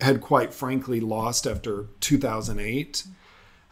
had 0.00 0.20
quite 0.20 0.54
frankly 0.54 1.00
lost 1.00 1.46
after 1.46 1.86
2008. 2.00 3.04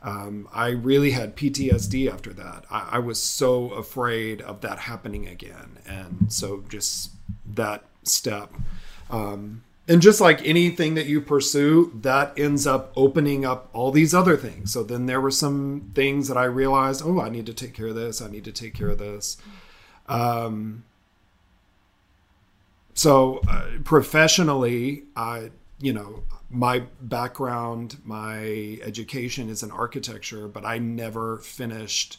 Um, 0.03 0.49
I 0.53 0.69
really 0.69 1.11
had 1.11 1.37
PTSD 1.37 2.11
after 2.13 2.33
that. 2.35 2.65
I, 2.71 2.89
I, 2.93 2.99
was 3.01 3.21
so 3.21 3.71
afraid 3.71 4.41
of 4.43 4.61
that 4.61 4.79
happening 4.79 5.27
again. 5.27 5.79
And 5.89 6.33
so 6.33 6.63
just 6.69 7.11
that 7.55 7.85
step. 8.05 8.55
Um, 9.11 9.65
and 9.89 10.03
just 10.03 10.21
like 10.21 10.47
anything 10.47 10.95
that 10.95 11.07
you 11.07 11.21
pursue, 11.21 11.93
that 12.03 12.39
ends 12.39 12.67
up 12.67 12.93
opening 12.95 13.45
up 13.45 13.71
all 13.73 13.91
these 13.91 14.15
other 14.15 14.37
things. 14.37 14.73
So 14.73 14.83
then 14.83 15.07
there 15.07 15.21
were 15.21 15.31
some 15.31 15.91
things 15.95 16.29
that 16.29 16.37
I 16.37 16.45
realized, 16.45 17.03
oh, 17.05 17.21
I 17.21 17.31
need 17.31 17.47
to 17.47 17.55
take 17.55 17.75
care 17.75 17.89
of 17.89 17.95
this. 17.95 18.21
I 18.21 18.29
need 18.29 18.45
to 18.45 18.53
take 18.53 18.75
care 18.75 18.91
of 18.91 18.99
this. 18.99 19.39
Um, 20.07 20.85
so 22.93 23.41
uh, 23.49 23.65
professionally, 23.83 25.05
I, 25.17 25.51
you 25.81 25.93
know, 25.93 26.25
my 26.51 26.85
background, 27.01 27.99
my 28.05 28.79
education 28.83 29.49
is 29.49 29.63
in 29.63 29.71
architecture, 29.71 30.49
but 30.49 30.65
I 30.65 30.79
never 30.79 31.39
finished 31.39 32.19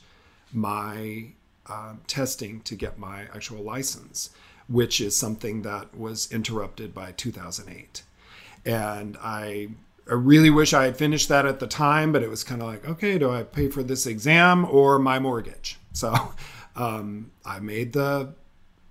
my 0.54 1.32
uh, 1.68 1.94
testing 2.08 2.62
to 2.62 2.76
get 2.76 2.98
my 2.98 3.24
actual 3.34 3.64
license 3.64 4.32
which 4.70 5.02
is 5.02 5.18
something 5.18 5.64
that 5.64 5.98
was 5.98 6.32
interrupted 6.32 6.94
by 6.94 7.12
2008. 7.14 8.04
And 8.66 9.18
I, 9.20 9.70
I 10.10 10.14
really 10.14 10.52
wish 10.52 10.74
I 10.74 10.86
had 10.86 10.96
finished 10.96 11.28
that 11.30 11.48
at 11.48 11.60
the 11.60 11.68
time, 11.68 12.12
but 12.12 12.22
it 12.22 12.30
was 12.30 12.44
kind 12.44 12.62
of 12.62 12.68
like, 12.68 12.88
okay, 12.88 13.18
do 13.18 13.32
I 13.32 13.44
pay 13.44 13.70
for 13.70 13.82
this 13.82 14.06
exam 14.06 14.66
or 14.66 15.00
my 15.00 15.18
mortgage? 15.18 15.80
So 15.92 16.14
um, 16.76 17.32
I 17.44 17.60
made 17.60 17.94
the 17.94 18.34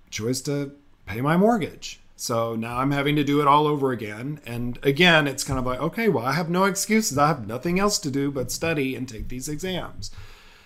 choice 0.09 0.41
to 0.41 0.73
pay 1.05 1.21
my 1.21 1.37
mortgage. 1.37 2.01
So 2.19 2.53
now 2.53 2.79
I'm 2.79 2.91
having 2.91 3.15
to 3.15 3.23
do 3.23 3.39
it 3.39 3.47
all 3.47 3.65
over 3.65 3.93
again. 3.93 4.41
And 4.45 4.77
again, 4.83 5.25
it's 5.25 5.45
kind 5.45 5.57
of 5.57 5.65
like, 5.65 5.79
okay, 5.79 6.09
well, 6.09 6.25
I 6.25 6.33
have 6.33 6.49
no 6.49 6.65
excuses. 6.65 7.17
I 7.17 7.27
have 7.27 7.47
nothing 7.47 7.79
else 7.79 7.97
to 7.99 8.11
do 8.11 8.29
but 8.29 8.51
study 8.51 8.93
and 8.93 9.07
take 9.07 9.29
these 9.29 9.47
exams. 9.47 10.11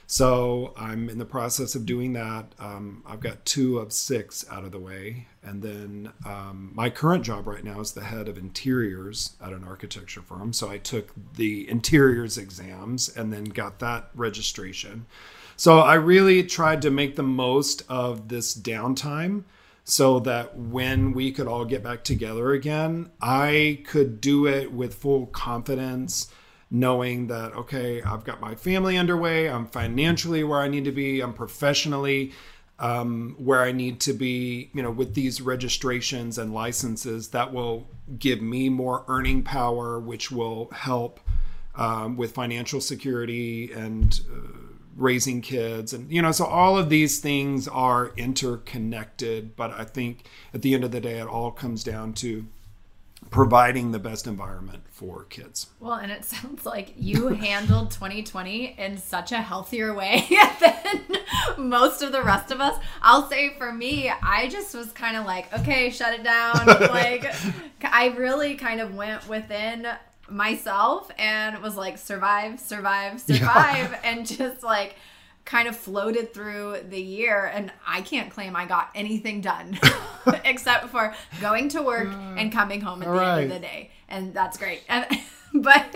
So 0.07 0.73
I'm 0.75 1.09
in 1.09 1.19
the 1.19 1.25
process 1.25 1.75
of 1.75 1.85
doing 1.85 2.13
that. 2.13 2.53
Um, 2.57 3.03
I've 3.05 3.19
got 3.19 3.45
two 3.45 3.77
of 3.77 3.93
six 3.93 4.43
out 4.49 4.63
of 4.63 4.71
the 4.71 4.79
way. 4.79 5.27
And 5.43 5.61
then 5.61 6.11
um, 6.25 6.71
my 6.73 6.89
current 6.89 7.23
job 7.23 7.45
right 7.45 7.63
now 7.63 7.79
is 7.79 7.91
the 7.91 8.03
head 8.03 8.27
of 8.27 8.37
interiors 8.39 9.35
at 9.39 9.53
an 9.53 9.63
architecture 9.63 10.23
firm. 10.23 10.53
So 10.53 10.71
I 10.71 10.79
took 10.79 11.11
the 11.35 11.69
interiors 11.69 12.35
exams 12.35 13.15
and 13.15 13.31
then 13.31 13.43
got 13.43 13.77
that 13.77 14.09
registration. 14.15 15.05
So 15.55 15.81
I 15.81 15.93
really 15.93 16.41
tried 16.41 16.81
to 16.81 16.89
make 16.89 17.15
the 17.15 17.21
most 17.21 17.83
of 17.87 18.29
this 18.29 18.57
downtime 18.57 19.43
so 19.83 20.19
that 20.21 20.57
when 20.57 21.13
we 21.13 21.31
could 21.31 21.47
all 21.47 21.65
get 21.65 21.83
back 21.83 22.03
together 22.03 22.51
again, 22.51 23.11
I 23.21 23.83
could 23.85 24.21
do 24.21 24.47
it 24.47 24.71
with 24.71 24.95
full 24.95 25.27
confidence 25.27 26.31
knowing 26.73 27.27
that 27.27 27.53
okay 27.53 28.01
i've 28.01 28.23
got 28.23 28.41
my 28.41 28.55
family 28.55 28.97
underway. 28.97 29.47
I'm 29.47 29.67
financially 29.67 30.43
where 30.43 30.59
i 30.59 30.67
need 30.67 30.85
to 30.85 30.91
be. 30.91 31.21
I'm 31.21 31.33
professionally 31.33 32.31
um, 32.79 33.35
where 33.37 33.61
i 33.61 33.71
need 33.71 33.99
to 34.01 34.13
be 34.13 34.71
you 34.73 34.81
know 34.81 34.89
with 34.89 35.13
these 35.13 35.39
registrations 35.39 36.39
and 36.39 36.51
licenses 36.51 37.29
that 37.29 37.53
will 37.53 37.87
give 38.17 38.41
me 38.41 38.69
more 38.69 39.05
earning 39.07 39.43
power 39.43 39.99
which 39.99 40.31
will 40.31 40.69
help 40.71 41.19
um, 41.75 42.17
with 42.17 42.33
financial 42.33 42.81
security 42.81 43.71
and 43.71 44.21
uh, 44.31 44.62
raising 44.95 45.41
kids 45.41 45.93
and 45.93 46.11
you 46.11 46.21
know 46.21 46.31
so 46.31 46.45
all 46.45 46.77
of 46.77 46.89
these 46.89 47.19
things 47.19 47.67
are 47.67 48.11
interconnected 48.15 49.55
but 49.55 49.71
i 49.71 49.83
think 49.83 50.25
at 50.53 50.61
the 50.61 50.73
end 50.73 50.83
of 50.83 50.91
the 50.91 51.01
day 51.01 51.19
it 51.19 51.27
all 51.27 51.51
comes 51.51 51.83
down 51.83 52.13
to 52.13 52.45
providing 53.29 53.91
the 53.91 53.99
best 53.99 54.27
environment 54.27 54.83
for 54.91 55.23
kids. 55.25 55.67
Well, 55.79 55.93
and 55.93 56.11
it 56.11 56.23
sounds 56.25 56.65
like 56.65 56.93
you 56.95 57.29
handled 57.29 57.91
2020 57.91 58.75
in 58.77 58.97
such 58.97 59.31
a 59.31 59.41
healthier 59.41 59.93
way 59.93 60.27
than 60.61 61.01
most 61.57 62.01
of 62.01 62.11
the 62.11 62.21
rest 62.21 62.51
of 62.51 62.61
us. 62.61 62.79
I'll 63.01 63.29
say 63.29 63.55
for 63.57 63.71
me, 63.73 64.09
I 64.09 64.47
just 64.49 64.75
was 64.75 64.91
kind 64.91 65.17
of 65.17 65.25
like, 65.25 65.51
okay, 65.59 65.89
shut 65.89 66.13
it 66.13 66.23
down. 66.23 66.65
like, 66.67 67.25
I 67.83 68.13
really 68.17 68.55
kind 68.55 68.79
of 68.79 68.95
went 68.95 69.27
within 69.27 69.87
myself 70.33 71.09
and 71.17 71.61
was 71.61 71.75
like, 71.75 71.97
survive, 71.97 72.59
survive, 72.59 73.19
survive, 73.21 73.91
yeah. 73.91 73.99
and 74.03 74.25
just 74.25 74.63
like, 74.63 74.95
kind 75.45 75.67
of 75.67 75.75
floated 75.75 76.33
through 76.33 76.77
the 76.89 77.01
year 77.01 77.51
and 77.53 77.71
I 77.85 78.01
can't 78.01 78.31
claim 78.31 78.55
I 78.55 78.65
got 78.65 78.89
anything 78.95 79.41
done 79.41 79.77
except 80.45 80.87
for 80.87 81.13
going 81.41 81.69
to 81.69 81.81
work 81.81 82.07
uh, 82.07 82.35
and 82.37 82.51
coming 82.51 82.81
home 82.81 83.01
at 83.01 83.07
the 83.07 83.13
right. 83.13 83.41
end 83.41 83.51
of 83.51 83.55
the 83.55 83.59
day. 83.59 83.91
And 84.07 84.33
that's 84.33 84.57
great. 84.57 84.83
And, 84.87 85.05
but 85.53 85.93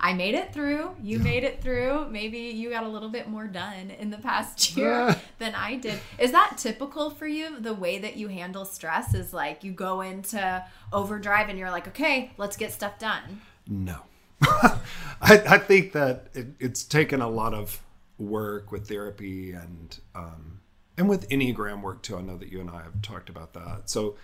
I 0.00 0.14
made 0.14 0.34
it 0.34 0.52
through. 0.52 0.96
You 1.02 1.18
made 1.18 1.44
it 1.44 1.62
through. 1.62 2.08
Maybe 2.08 2.38
you 2.38 2.70
got 2.70 2.84
a 2.84 2.88
little 2.88 3.10
bit 3.10 3.28
more 3.28 3.46
done 3.46 3.90
in 3.90 4.10
the 4.10 4.18
past 4.18 4.76
year 4.76 5.14
than 5.38 5.54
I 5.54 5.76
did. 5.76 6.00
Is 6.18 6.32
that 6.32 6.56
typical 6.56 7.10
for 7.10 7.26
you? 7.26 7.60
The 7.60 7.74
way 7.74 7.98
that 7.98 8.16
you 8.16 8.28
handle 8.28 8.64
stress 8.64 9.14
is 9.14 9.32
like 9.32 9.62
you 9.62 9.72
go 9.72 10.00
into 10.00 10.64
overdrive 10.92 11.48
and 11.48 11.58
you're 11.58 11.70
like, 11.70 11.88
okay, 11.88 12.32
let's 12.38 12.56
get 12.56 12.72
stuff 12.72 12.98
done. 12.98 13.42
No. 13.68 14.02
I, 14.42 14.78
I 15.20 15.58
think 15.58 15.92
that 15.92 16.28
it, 16.34 16.48
it's 16.60 16.84
taken 16.84 17.20
a 17.20 17.28
lot 17.28 17.54
of 17.54 17.80
work 18.18 18.72
with 18.72 18.88
therapy 18.88 19.52
and 19.52 19.98
um, 20.14 20.60
and 20.96 21.08
with 21.08 21.28
enneagram 21.28 21.82
work 21.82 22.02
too. 22.02 22.16
I 22.16 22.22
know 22.22 22.36
that 22.36 22.50
you 22.50 22.60
and 22.60 22.70
I 22.70 22.82
have 22.82 23.02
talked 23.02 23.28
about 23.28 23.52
that. 23.54 23.90
So 23.90 24.16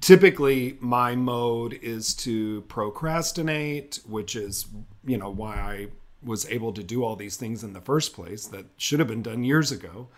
typically 0.00 0.76
my 0.80 1.14
mode 1.14 1.74
is 1.74 2.14
to 2.16 2.62
procrastinate, 2.62 4.00
which 4.06 4.36
is 4.36 4.66
you 5.04 5.16
know 5.16 5.30
why 5.30 5.54
I 5.54 5.88
was 6.22 6.48
able 6.50 6.72
to 6.72 6.82
do 6.82 7.04
all 7.04 7.16
these 7.16 7.36
things 7.36 7.62
in 7.62 7.72
the 7.72 7.80
first 7.80 8.12
place 8.12 8.46
that 8.46 8.66
should 8.76 8.98
have 8.98 9.08
been 9.08 9.22
done 9.22 9.44
years 9.44 9.70
ago 9.70 10.08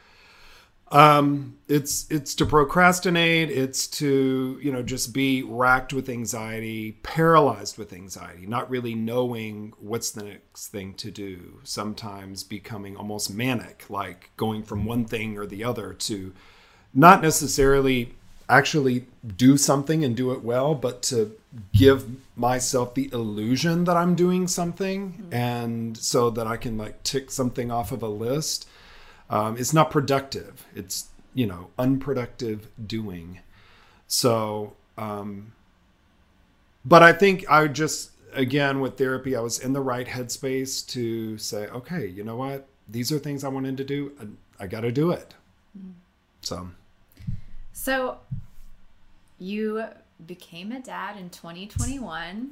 um 0.92 1.56
it's 1.68 2.10
it's 2.10 2.34
to 2.34 2.44
procrastinate 2.44 3.48
it's 3.48 3.86
to 3.86 4.58
you 4.60 4.72
know 4.72 4.82
just 4.82 5.14
be 5.14 5.42
racked 5.42 5.92
with 5.92 6.08
anxiety 6.08 6.92
paralyzed 7.04 7.78
with 7.78 7.92
anxiety 7.92 8.44
not 8.44 8.68
really 8.68 8.94
knowing 8.94 9.72
what's 9.78 10.10
the 10.10 10.24
next 10.24 10.68
thing 10.68 10.92
to 10.92 11.10
do 11.10 11.60
sometimes 11.62 12.42
becoming 12.42 12.96
almost 12.96 13.32
manic 13.32 13.84
like 13.88 14.30
going 14.36 14.64
from 14.64 14.84
one 14.84 15.04
thing 15.04 15.38
or 15.38 15.46
the 15.46 15.62
other 15.62 15.92
to 15.92 16.32
not 16.92 17.22
necessarily 17.22 18.12
actually 18.48 19.06
do 19.36 19.56
something 19.56 20.04
and 20.04 20.16
do 20.16 20.32
it 20.32 20.42
well 20.42 20.74
but 20.74 21.02
to 21.02 21.30
give 21.72 22.04
myself 22.36 22.94
the 22.94 23.08
illusion 23.12 23.84
that 23.84 23.96
i'm 23.96 24.16
doing 24.16 24.48
something 24.48 25.12
mm-hmm. 25.12 25.32
and 25.32 25.96
so 25.96 26.30
that 26.30 26.48
i 26.48 26.56
can 26.56 26.76
like 26.76 27.00
tick 27.04 27.30
something 27.30 27.70
off 27.70 27.92
of 27.92 28.02
a 28.02 28.08
list 28.08 28.66
um, 29.30 29.56
it's 29.56 29.72
not 29.72 29.90
productive. 29.90 30.66
It's 30.74 31.08
you 31.32 31.46
know 31.46 31.70
unproductive 31.78 32.68
doing. 32.86 33.40
So, 34.06 34.74
um, 34.98 35.52
but 36.84 37.02
I 37.02 37.12
think 37.12 37.48
I 37.48 37.66
just 37.68 38.10
again 38.32 38.80
with 38.80 38.98
therapy, 38.98 39.36
I 39.36 39.40
was 39.40 39.58
in 39.58 39.72
the 39.72 39.80
right 39.80 40.06
headspace 40.06 40.86
to 40.88 41.38
say, 41.38 41.66
okay, 41.68 42.06
you 42.06 42.24
know 42.24 42.36
what? 42.36 42.66
These 42.88 43.12
are 43.12 43.18
things 43.18 43.44
I 43.44 43.48
wanted 43.48 43.76
to 43.78 43.84
do. 43.84 44.12
I, 44.20 44.64
I 44.64 44.66
got 44.66 44.80
to 44.80 44.92
do 44.92 45.10
it. 45.10 45.34
Mm. 45.78 45.92
So. 46.40 46.70
So, 47.72 48.18
you 49.38 49.84
became 50.26 50.72
a 50.72 50.80
dad 50.80 51.16
in 51.16 51.30
2021. 51.30 52.50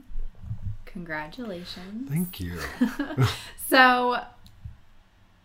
Congratulations. 0.87 2.09
Thank 2.09 2.41
you. 2.41 2.59
so, 3.69 4.21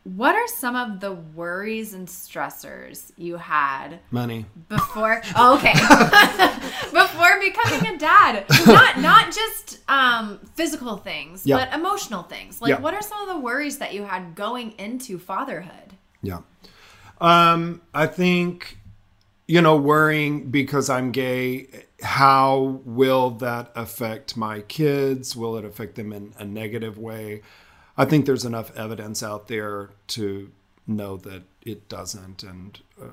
what 0.04 0.36
are 0.36 0.48
some 0.48 0.76
of 0.76 1.00
the 1.00 1.14
worries 1.14 1.94
and 1.94 2.08
stressors 2.10 3.12
you 3.18 3.38
had 3.38 4.00
Money. 4.12 4.46
before 4.68 5.22
oh, 5.36 5.56
okay 5.58 5.72
before 6.92 7.40
becoming 7.40 7.96
a 7.96 7.98
dad 7.98 8.46
not 8.68 9.00
not 9.00 9.26
just 9.34 9.80
um 9.90 10.40
physical 10.56 10.98
things 10.98 11.46
Yeah. 11.46 11.58
but 11.58 11.74
emotional 11.74 12.24
things 12.24 12.62
like 12.62 12.70
Yeah. 12.70 12.80
what 12.80 12.94
are 12.94 13.02
some 13.02 13.22
of 13.22 13.34
the 13.34 13.40
worries 13.40 13.78
that 13.78 13.94
you 13.94 14.04
had 14.04 14.36
going 14.36 14.72
into 14.78 15.18
fatherhood 15.18 15.94
Yeah. 16.22 16.40
Um, 17.22 17.82
I 17.94 18.08
think, 18.08 18.78
you 19.48 19.62
know, 19.62 19.78
worrying 19.78 20.50
because 20.52 20.90
I'm 20.90 21.12
gay, 21.12 21.68
how 22.02 22.82
will 22.84 23.30
that 23.30 23.72
affect 23.76 24.36
my 24.36 24.60
kids? 24.62 25.34
Will 25.34 25.56
it 25.56 25.64
affect 25.64 25.96
them 25.96 26.12
in 26.12 26.34
a 26.38 26.44
negative 26.44 26.98
way? 26.98 27.42
I 27.98 28.06
think 28.06 28.26
there's 28.26 28.46
enough 28.46 28.76
evidence 28.76 29.22
out 29.22 29.48
there 29.48 29.92
to 30.08 30.52
know 30.88 31.18
that 31.18 31.44
it 31.62 31.88
doesn't. 31.90 32.44
And, 32.44 32.80
uh, 33.02 33.06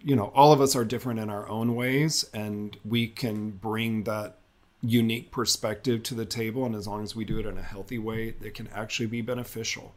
you 0.00 0.16
know, 0.16 0.32
all 0.34 0.52
of 0.52 0.60
us 0.60 0.74
are 0.74 0.84
different 0.84 1.20
in 1.20 1.30
our 1.30 1.48
own 1.48 1.74
ways, 1.74 2.24
and 2.32 2.76
we 2.84 3.06
can 3.06 3.50
bring 3.50 4.04
that 4.04 4.38
unique 4.80 5.30
perspective 5.30 6.02
to 6.04 6.14
the 6.14 6.26
table. 6.26 6.64
And 6.64 6.74
as 6.74 6.86
long 6.86 7.02
as 7.02 7.16
we 7.16 7.24
do 7.24 7.38
it 7.38 7.46
in 7.46 7.58
a 7.58 7.62
healthy 7.62 7.98
way, 7.98 8.34
it 8.42 8.54
can 8.54 8.68
actually 8.68 9.06
be 9.06 9.22
beneficial. 9.22 9.94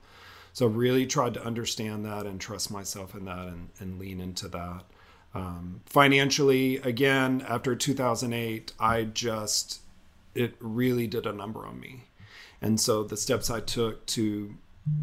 So 0.54 0.66
really 0.66 1.06
tried 1.06 1.34
to 1.36 1.44
understand 1.44 2.06
that 2.06 2.26
and 2.26 2.40
trust 2.40 2.72
myself 2.72 3.14
in 3.14 3.26
that 3.26 3.48
and, 3.48 3.70
and 3.80 4.00
lean 4.00 4.20
into 4.20 4.48
that. 4.48 4.84
Um, 5.36 5.82
financially, 5.86 6.78
again, 6.78 7.46
after 7.48 7.76
2008, 7.76 8.74
I 8.80 9.04
just, 9.04 9.82
it 10.34 10.56
really 10.60 11.06
did 11.06 11.28
a 11.28 11.34
number 11.34 11.66
on 11.66 11.80
me. 11.80 12.06
And 12.62 12.80
so 12.80 13.04
the 13.04 13.18
steps 13.18 13.50
I 13.50 13.60
took 13.60 14.06
to 14.08 14.56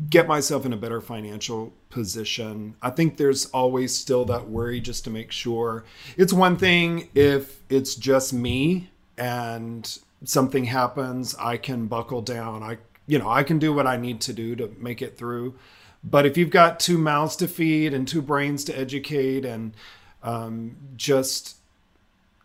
get 0.08 0.26
myself 0.26 0.64
in 0.64 0.72
a 0.72 0.76
better 0.76 1.00
financial 1.00 1.72
position, 1.90 2.74
I 2.82 2.90
think 2.90 3.16
there's 3.16 3.46
always 3.46 3.94
still 3.94 4.24
that 4.26 4.48
worry 4.48 4.80
just 4.80 5.04
to 5.04 5.10
make 5.10 5.30
sure. 5.30 5.84
It's 6.16 6.32
one 6.32 6.56
thing 6.56 7.10
if 7.14 7.60
it's 7.68 7.94
just 7.94 8.32
me 8.32 8.90
and 9.16 9.98
something 10.24 10.64
happens, 10.64 11.34
I 11.38 11.56
can 11.56 11.86
buckle 11.86 12.22
down. 12.22 12.62
I 12.62 12.78
you 13.06 13.18
know, 13.18 13.28
I 13.28 13.42
can 13.42 13.58
do 13.58 13.72
what 13.72 13.86
I 13.86 13.96
need 13.96 14.20
to 14.22 14.32
do 14.32 14.56
to 14.56 14.74
make 14.78 15.02
it 15.02 15.18
through. 15.18 15.54
But 16.02 16.26
if 16.26 16.36
you've 16.36 16.50
got 16.50 16.80
two 16.80 16.98
mouths 16.98 17.36
to 17.36 17.48
feed 17.48 17.94
and 17.94 18.06
two 18.06 18.22
brains 18.22 18.64
to 18.64 18.78
educate 18.78 19.44
and 19.44 19.74
um, 20.22 20.76
just 20.96 21.56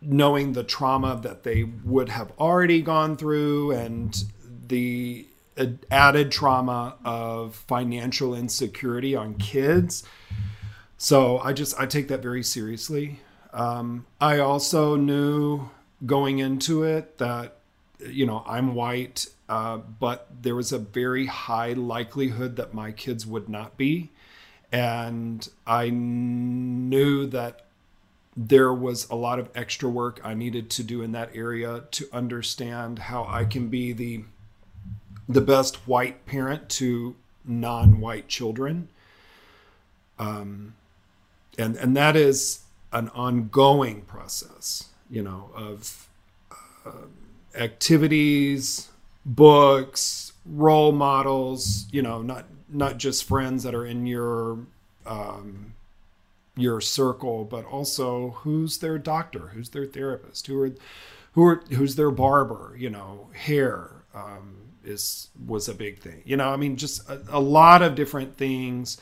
knowing 0.02 0.52
the 0.52 0.64
trauma 0.64 1.18
that 1.22 1.42
they 1.42 1.64
would 1.84 2.08
have 2.08 2.32
already 2.38 2.80
gone 2.80 3.16
through 3.16 3.72
and 3.72 4.24
the 4.70 5.26
added 5.90 6.32
trauma 6.32 6.96
of 7.04 7.54
financial 7.54 8.34
insecurity 8.34 9.14
on 9.14 9.34
kids. 9.34 10.02
So 10.96 11.38
I 11.38 11.52
just 11.52 11.78
I 11.78 11.86
take 11.86 12.08
that 12.08 12.22
very 12.22 12.42
seriously. 12.42 13.20
Um, 13.52 14.06
I 14.20 14.38
also 14.38 14.96
knew 14.96 15.68
going 16.06 16.38
into 16.38 16.84
it 16.84 17.18
that 17.18 17.56
you 17.98 18.24
know 18.24 18.42
I'm 18.46 18.74
white, 18.74 19.26
uh, 19.48 19.78
but 19.78 20.28
there 20.42 20.54
was 20.54 20.72
a 20.72 20.78
very 20.78 21.26
high 21.26 21.72
likelihood 21.72 22.56
that 22.56 22.72
my 22.72 22.92
kids 22.92 23.26
would 23.26 23.48
not 23.48 23.76
be, 23.76 24.10
and 24.72 25.46
I 25.66 25.90
knew 25.90 27.26
that 27.26 27.66
there 28.36 28.72
was 28.72 29.08
a 29.10 29.16
lot 29.16 29.38
of 29.38 29.50
extra 29.54 29.88
work 29.88 30.20
I 30.22 30.34
needed 30.34 30.70
to 30.70 30.84
do 30.84 31.02
in 31.02 31.12
that 31.12 31.34
area 31.34 31.82
to 31.90 32.08
understand 32.12 33.00
how 33.00 33.26
I 33.28 33.44
can 33.44 33.68
be 33.68 33.92
the 33.92 34.24
the 35.32 35.40
best 35.40 35.76
white 35.86 36.26
parent 36.26 36.68
to 36.68 37.14
non-white 37.44 38.28
children. 38.28 38.88
Um, 40.18 40.74
and 41.58 41.76
and 41.76 41.96
that 41.96 42.16
is 42.16 42.60
an 42.92 43.08
ongoing 43.10 44.02
process, 44.02 44.88
you 45.08 45.22
know, 45.22 45.50
of 45.54 46.08
uh, 46.84 47.06
activities, 47.54 48.88
books, 49.24 50.32
role 50.44 50.92
models, 50.92 51.86
you 51.92 52.02
know, 52.02 52.22
not 52.22 52.46
not 52.68 52.98
just 52.98 53.24
friends 53.24 53.62
that 53.62 53.74
are 53.74 53.86
in 53.86 54.06
your 54.06 54.58
um, 55.06 55.74
your 56.56 56.80
circle, 56.80 57.44
but 57.44 57.64
also 57.64 58.30
who's 58.40 58.78
their 58.78 58.98
doctor, 58.98 59.50
who's 59.54 59.70
their 59.70 59.86
therapist, 59.86 60.46
who 60.46 60.60
are 60.60 60.72
who 61.32 61.44
are 61.44 61.62
who's 61.70 61.96
their 61.96 62.10
barber, 62.10 62.74
you 62.76 62.90
know, 62.90 63.28
hair 63.32 63.90
um, 64.14 64.56
is 64.84 65.28
was 65.46 65.68
a 65.68 65.74
big 65.74 65.98
thing. 65.98 66.22
You 66.24 66.36
know, 66.36 66.48
I 66.48 66.56
mean, 66.56 66.76
just 66.76 67.08
a, 67.08 67.20
a 67.30 67.40
lot 67.40 67.82
of 67.82 67.94
different 67.94 68.36
things 68.36 69.00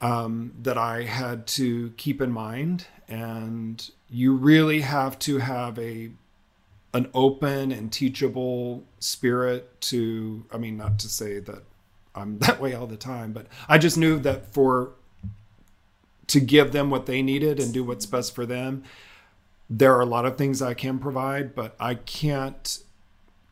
um, 0.00 0.52
that 0.62 0.78
I 0.78 1.02
had 1.02 1.46
to 1.48 1.90
keep 1.96 2.20
in 2.20 2.32
mind, 2.32 2.86
and 3.08 3.88
you 4.08 4.34
really 4.34 4.80
have 4.80 5.18
to 5.20 5.38
have 5.38 5.78
a 5.78 6.10
an 6.92 7.08
open 7.14 7.70
and 7.70 7.92
teachable 7.92 8.84
spirit 8.98 9.80
to. 9.82 10.44
I 10.52 10.58
mean, 10.58 10.76
not 10.76 10.98
to 11.00 11.08
say 11.08 11.38
that 11.40 11.62
I'm 12.14 12.38
that 12.40 12.60
way 12.60 12.74
all 12.74 12.86
the 12.86 12.96
time, 12.96 13.32
but 13.32 13.46
I 13.68 13.78
just 13.78 13.96
knew 13.96 14.18
that 14.20 14.52
for 14.52 14.92
to 16.28 16.40
give 16.40 16.70
them 16.70 16.90
what 16.90 17.06
they 17.06 17.22
needed 17.22 17.58
and 17.58 17.74
do 17.74 17.82
what's 17.82 18.06
best 18.06 18.34
for 18.34 18.46
them. 18.46 18.84
There 19.68 19.94
are 19.96 20.00
a 20.00 20.06
lot 20.06 20.24
of 20.24 20.38
things 20.38 20.62
I 20.62 20.74
can 20.74 20.98
provide, 21.00 21.56
but 21.56 21.74
I 21.80 21.94
can't 21.94 22.78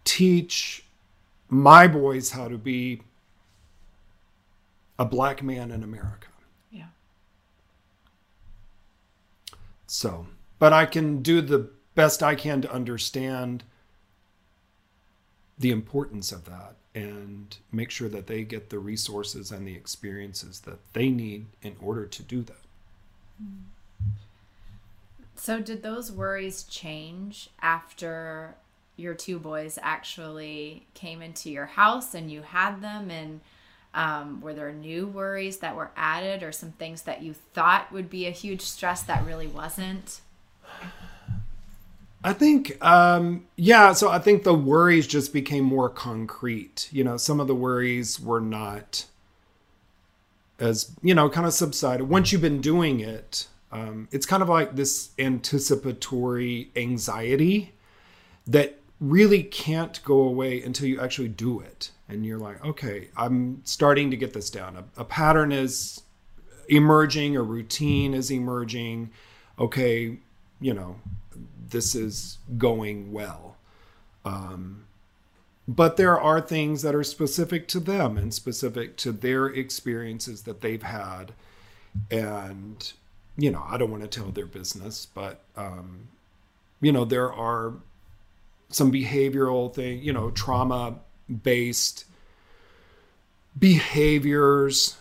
teach 0.05 0.85
my 1.49 1.87
boys 1.87 2.31
how 2.31 2.49
to 2.49 2.59
be 2.59 3.03
a 4.99 5.05
black 5.05 5.43
man 5.43 5.71
in 5.71 5.83
America. 5.83 6.29
Yeah. 6.71 6.89
So, 9.87 10.27
but 10.59 10.73
I 10.73 10.87
can 10.87 11.23
do 11.23 11.41
the 11.41 11.71
best 11.95 12.23
I 12.23 12.35
can 12.35 12.61
to 12.63 12.73
understand 12.73 13.65
the 15.59 15.71
importance 15.71 16.31
of 16.33 16.45
that 16.45 16.77
and 16.95 17.57
make 17.73 17.91
sure 17.91 18.09
that 18.09 18.27
they 18.27 18.45
get 18.45 18.71
the 18.71 18.79
resources 18.79 19.51
and 19.51 19.67
the 19.67 19.75
experiences 19.75 20.61
that 20.61 20.79
they 20.93 21.11
need 21.11 21.47
in 21.63 21.77
order 21.81 22.07
to 22.07 22.23
do 22.23 22.43
that. 22.43 22.63
Mm. 23.43 23.63
So, 25.35 25.61
did 25.61 25.83
those 25.83 26.11
worries 26.11 26.65
change 26.65 27.51
after 27.63 28.57
your 28.99 29.15
two 29.15 29.39
boys 29.39 29.79
actually 29.83 30.87
came 30.95 31.23
into 31.23 31.51
your 31.51 31.67
house 31.67 32.15
and 32.15 32.31
you 32.31 32.43
had 32.43 32.81
them? 32.83 33.11
And 33.11 33.41
um, 33.95 34.41
were 34.41 34.55
there 34.55 34.73
new 34.73 35.07
worries 35.07 35.59
that 35.59 35.77
were 35.77 35.91
added 35.97 36.43
or 36.43 36.53
some 36.53 36.73
things 36.73 37.03
that 37.03 37.23
you 37.23 37.35
thought 37.55 37.93
would 37.93 38.11
be 38.11 38.27
a 38.27 38.31
huge 38.31 38.63
stress 38.63 39.03
that 39.05 39.25
really 39.25 39.47
wasn't? 39.47 40.21
I 42.23 42.33
think, 42.33 42.83
um, 42.85 43.47
yeah. 43.57 43.93
So 43.93 44.11
I 44.11 44.19
think 44.19 44.43
the 44.43 44.55
worries 44.55 45.07
just 45.07 45.33
became 45.33 45.65
more 45.65 45.89
concrete. 45.89 46.89
You 46.91 47.05
know, 47.05 47.17
some 47.17 47.41
of 47.41 47.47
the 47.47 47.55
worries 47.55 48.21
were 48.21 48.41
not 48.41 49.07
as 50.59 50.93
you 51.03 51.15
know, 51.15 51.29
kind 51.29 51.47
of 51.47 51.53
subsided. 51.53 52.09
Once 52.09 52.33
you've 52.33 52.43
been 52.43 52.61
doing 52.61 53.01
it, 53.01 53.47
um, 53.71 54.09
it's 54.11 54.27
kind 54.27 54.43
of 54.43 54.49
like 54.49 54.77
this 54.77 55.11
anticipatory 55.19 56.71
anxiety 56.75 57.73
that 58.47 58.78
really 59.01 59.43
can't 59.43 60.03
go 60.05 60.21
away 60.21 60.63
until 60.63 60.89
you 60.89 61.01
actually 61.01 61.29
do 61.29 61.61
it, 61.61 61.91
and 62.09 62.27
you're 62.27 62.39
like, 62.39 62.65
okay, 62.65 63.09
I'm 63.17 63.63
starting 63.65 64.11
to 64.11 64.17
get 64.17 64.33
this 64.33 64.51
down. 64.51 64.77
A, 64.77 65.03
a 65.03 65.05
pattern 65.05 65.53
is 65.53 66.03
emerging, 66.69 67.37
a 67.37 67.43
routine 67.43 68.15
is 68.15 68.31
emerging. 68.31 69.11
Okay, 69.59 70.19
you 70.61 70.75
know, 70.75 70.97
this 71.71 71.95
is 71.95 72.39
going 72.57 73.13
well. 73.13 73.57
Um, 74.25 74.85
but 75.67 75.97
there 75.97 76.19
are 76.19 76.41
things 76.41 76.83
that 76.83 76.95
are 76.95 77.05
specific 77.05 77.69
to 77.69 77.81
them 77.81 78.17
and 78.17 78.33
specific 78.33 78.97
to 78.99 79.13
their 79.13 79.47
experiences 79.47 80.43
that 80.43 80.61
they've 80.61 80.83
had. 80.83 81.33
And, 82.11 82.93
you 83.37 83.51
know, 83.51 83.65
I 83.69 83.77
don't 83.77 83.91
want 83.91 84.03
to 84.03 84.09
tell 84.09 84.31
their 84.31 84.47
business, 84.47 85.07
but, 85.07 85.43
um, 85.57 86.09
you 86.81 86.91
know, 86.93 87.05
there 87.05 87.33
are 87.33 87.75
some 88.71 88.93
behavioral 88.93 89.73
thing, 89.75 90.03
you 90.03 90.13
know, 90.13 90.31
trauma 90.31 90.99
based 91.43 92.05
behaviors 93.59 94.97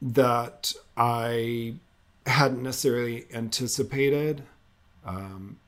that 0.00 0.72
I 0.96 1.74
hadn't 2.26 2.62
necessarily 2.62 3.26
anticipated. 3.32 4.42
Um, 5.04 5.58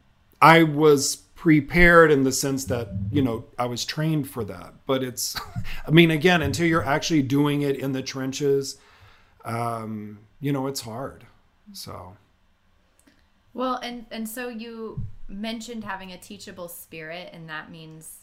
I 0.40 0.62
was 0.62 1.16
prepared 1.34 2.10
in 2.10 2.24
the 2.24 2.32
sense 2.32 2.64
that, 2.64 2.88
you 3.12 3.22
know, 3.22 3.44
I 3.58 3.66
was 3.66 3.84
trained 3.84 4.28
for 4.28 4.44
that. 4.44 4.74
But 4.86 5.02
it's, 5.02 5.40
I 5.86 5.90
mean, 5.90 6.10
again, 6.10 6.42
until 6.42 6.66
you're 6.66 6.84
actually 6.84 7.22
doing 7.22 7.62
it 7.62 7.76
in 7.76 7.92
the 7.92 8.02
trenches, 8.02 8.76
um, 9.44 10.18
you 10.40 10.52
know, 10.52 10.66
it's 10.66 10.80
hard. 10.80 11.24
So, 11.72 12.16
Well, 13.54 13.76
and 13.76 14.06
and 14.10 14.28
so 14.28 14.48
you 14.48 15.02
mentioned 15.28 15.84
having 15.84 16.12
a 16.12 16.18
teachable 16.18 16.68
spirit, 16.68 17.30
and 17.32 17.48
that 17.48 17.70
means 17.70 18.18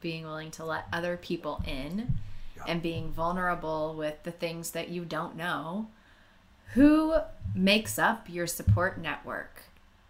being 0.00 0.24
willing 0.24 0.50
to 0.52 0.64
let 0.64 0.86
other 0.92 1.16
people 1.16 1.62
in. 1.66 2.18
and 2.66 2.82
being 2.82 3.10
vulnerable 3.10 3.94
with 3.94 4.22
the 4.22 4.30
things 4.30 4.70
that 4.72 4.88
you 4.88 5.04
don't 5.04 5.36
know. 5.36 5.88
Who 6.74 7.16
makes 7.54 7.98
up 7.98 8.28
your 8.28 8.46
support 8.46 8.98
network? 8.98 9.62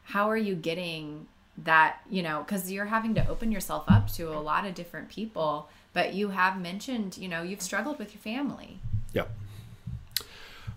How 0.05 0.31
are 0.31 0.37
you 0.37 0.55
getting 0.55 1.27
that, 1.59 2.01
you 2.11 2.23
know, 2.23 2.43
because 2.43 2.71
you're 2.71 2.87
having 2.87 3.15
to 3.15 3.29
open 3.29 3.53
yourself 3.53 3.85
up 3.89 4.11
to 4.13 4.29
a 4.29 4.41
lot 4.41 4.67
of 4.67 4.75
different 4.75 5.09
people, 5.09 5.69
but 5.93 6.15
you 6.15 6.29
have 6.31 6.61
mentioned, 6.61 7.19
you 7.19 7.29
know, 7.29 7.43
you've 7.43 7.63
struggled 7.63 7.99
with 7.99 8.15
your 8.15 8.21
family. 8.21 8.79
Yep. 9.13 9.31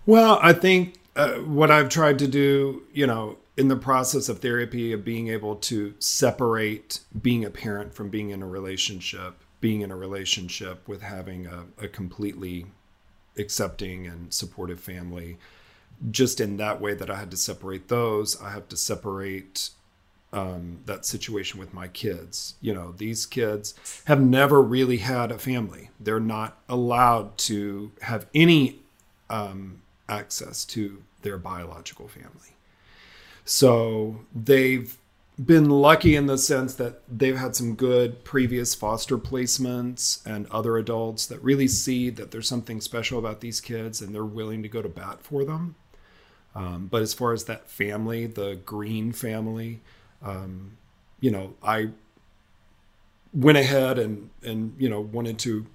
Well, 0.04 0.38
I 0.42 0.52
think 0.52 0.96
uh, 1.14 1.34
what 1.34 1.70
I've 1.70 1.88
tried 1.88 2.18
to 2.20 2.28
do, 2.28 2.82
you 2.92 3.06
know, 3.06 3.36
in 3.56 3.68
the 3.68 3.76
process 3.76 4.28
of 4.28 4.40
therapy 4.40 4.92
of 4.92 5.04
being 5.04 5.28
able 5.28 5.56
to 5.56 5.94
separate 5.98 7.00
being 7.22 7.44
a 7.44 7.50
parent 7.50 7.94
from 7.94 8.10
being 8.10 8.30
in 8.30 8.42
a 8.42 8.46
relationship, 8.46 9.42
being 9.60 9.80
in 9.80 9.90
a 9.90 9.96
relationship 9.96 10.86
with 10.86 11.02
having 11.02 11.46
a, 11.46 11.64
a 11.78 11.88
completely 11.88 12.66
accepting 13.38 14.06
and 14.06 14.32
supportive 14.32 14.80
family, 14.80 15.38
just 16.10 16.40
in 16.40 16.58
that 16.58 16.80
way 16.80 16.94
that 16.94 17.10
I 17.10 17.16
had 17.16 17.30
to 17.30 17.36
separate 17.36 17.88
those, 17.88 18.40
I 18.40 18.50
have 18.50 18.68
to 18.68 18.76
separate 18.76 19.70
um, 20.32 20.80
that 20.84 21.06
situation 21.06 21.58
with 21.58 21.72
my 21.72 21.88
kids. 21.88 22.54
You 22.60 22.74
know, 22.74 22.92
these 22.92 23.24
kids 23.24 23.74
have 24.04 24.20
never 24.20 24.60
really 24.60 24.98
had 24.98 25.30
a 25.30 25.38
family. 25.38 25.90
They're 25.98 26.20
not 26.20 26.58
allowed 26.68 27.38
to 27.38 27.92
have 28.02 28.26
any 28.34 28.80
um, 29.30 29.80
access 30.08 30.64
to 30.66 31.02
their 31.22 31.38
biological 31.38 32.08
family. 32.08 32.55
So 33.46 34.20
they've 34.34 34.98
been 35.42 35.70
lucky 35.70 36.16
in 36.16 36.26
the 36.26 36.36
sense 36.36 36.74
that 36.74 37.00
they've 37.08 37.36
had 37.36 37.54
some 37.54 37.74
good 37.74 38.24
previous 38.24 38.74
foster 38.74 39.16
placements 39.16 40.24
and 40.26 40.46
other 40.50 40.76
adults 40.76 41.26
that 41.26 41.40
really 41.42 41.68
see 41.68 42.10
that 42.10 42.32
there's 42.32 42.48
something 42.48 42.80
special 42.80 43.18
about 43.18 43.40
these 43.40 43.60
kids 43.60 44.02
and 44.02 44.12
they're 44.12 44.24
willing 44.24 44.62
to 44.64 44.68
go 44.68 44.82
to 44.82 44.88
bat 44.88 45.22
for 45.22 45.44
them. 45.44 45.76
Um, 46.56 46.88
but 46.90 47.02
as 47.02 47.14
far 47.14 47.32
as 47.32 47.44
that 47.44 47.70
family, 47.70 48.26
the 48.26 48.56
Green 48.64 49.12
family, 49.12 49.80
um, 50.22 50.76
you 51.20 51.30
know, 51.30 51.54
I 51.62 51.90
went 53.32 53.58
ahead 53.58 53.98
and 53.98 54.30
and 54.42 54.74
you 54.78 54.88
know 54.88 55.00
wanted 55.00 55.38
to 55.38 55.66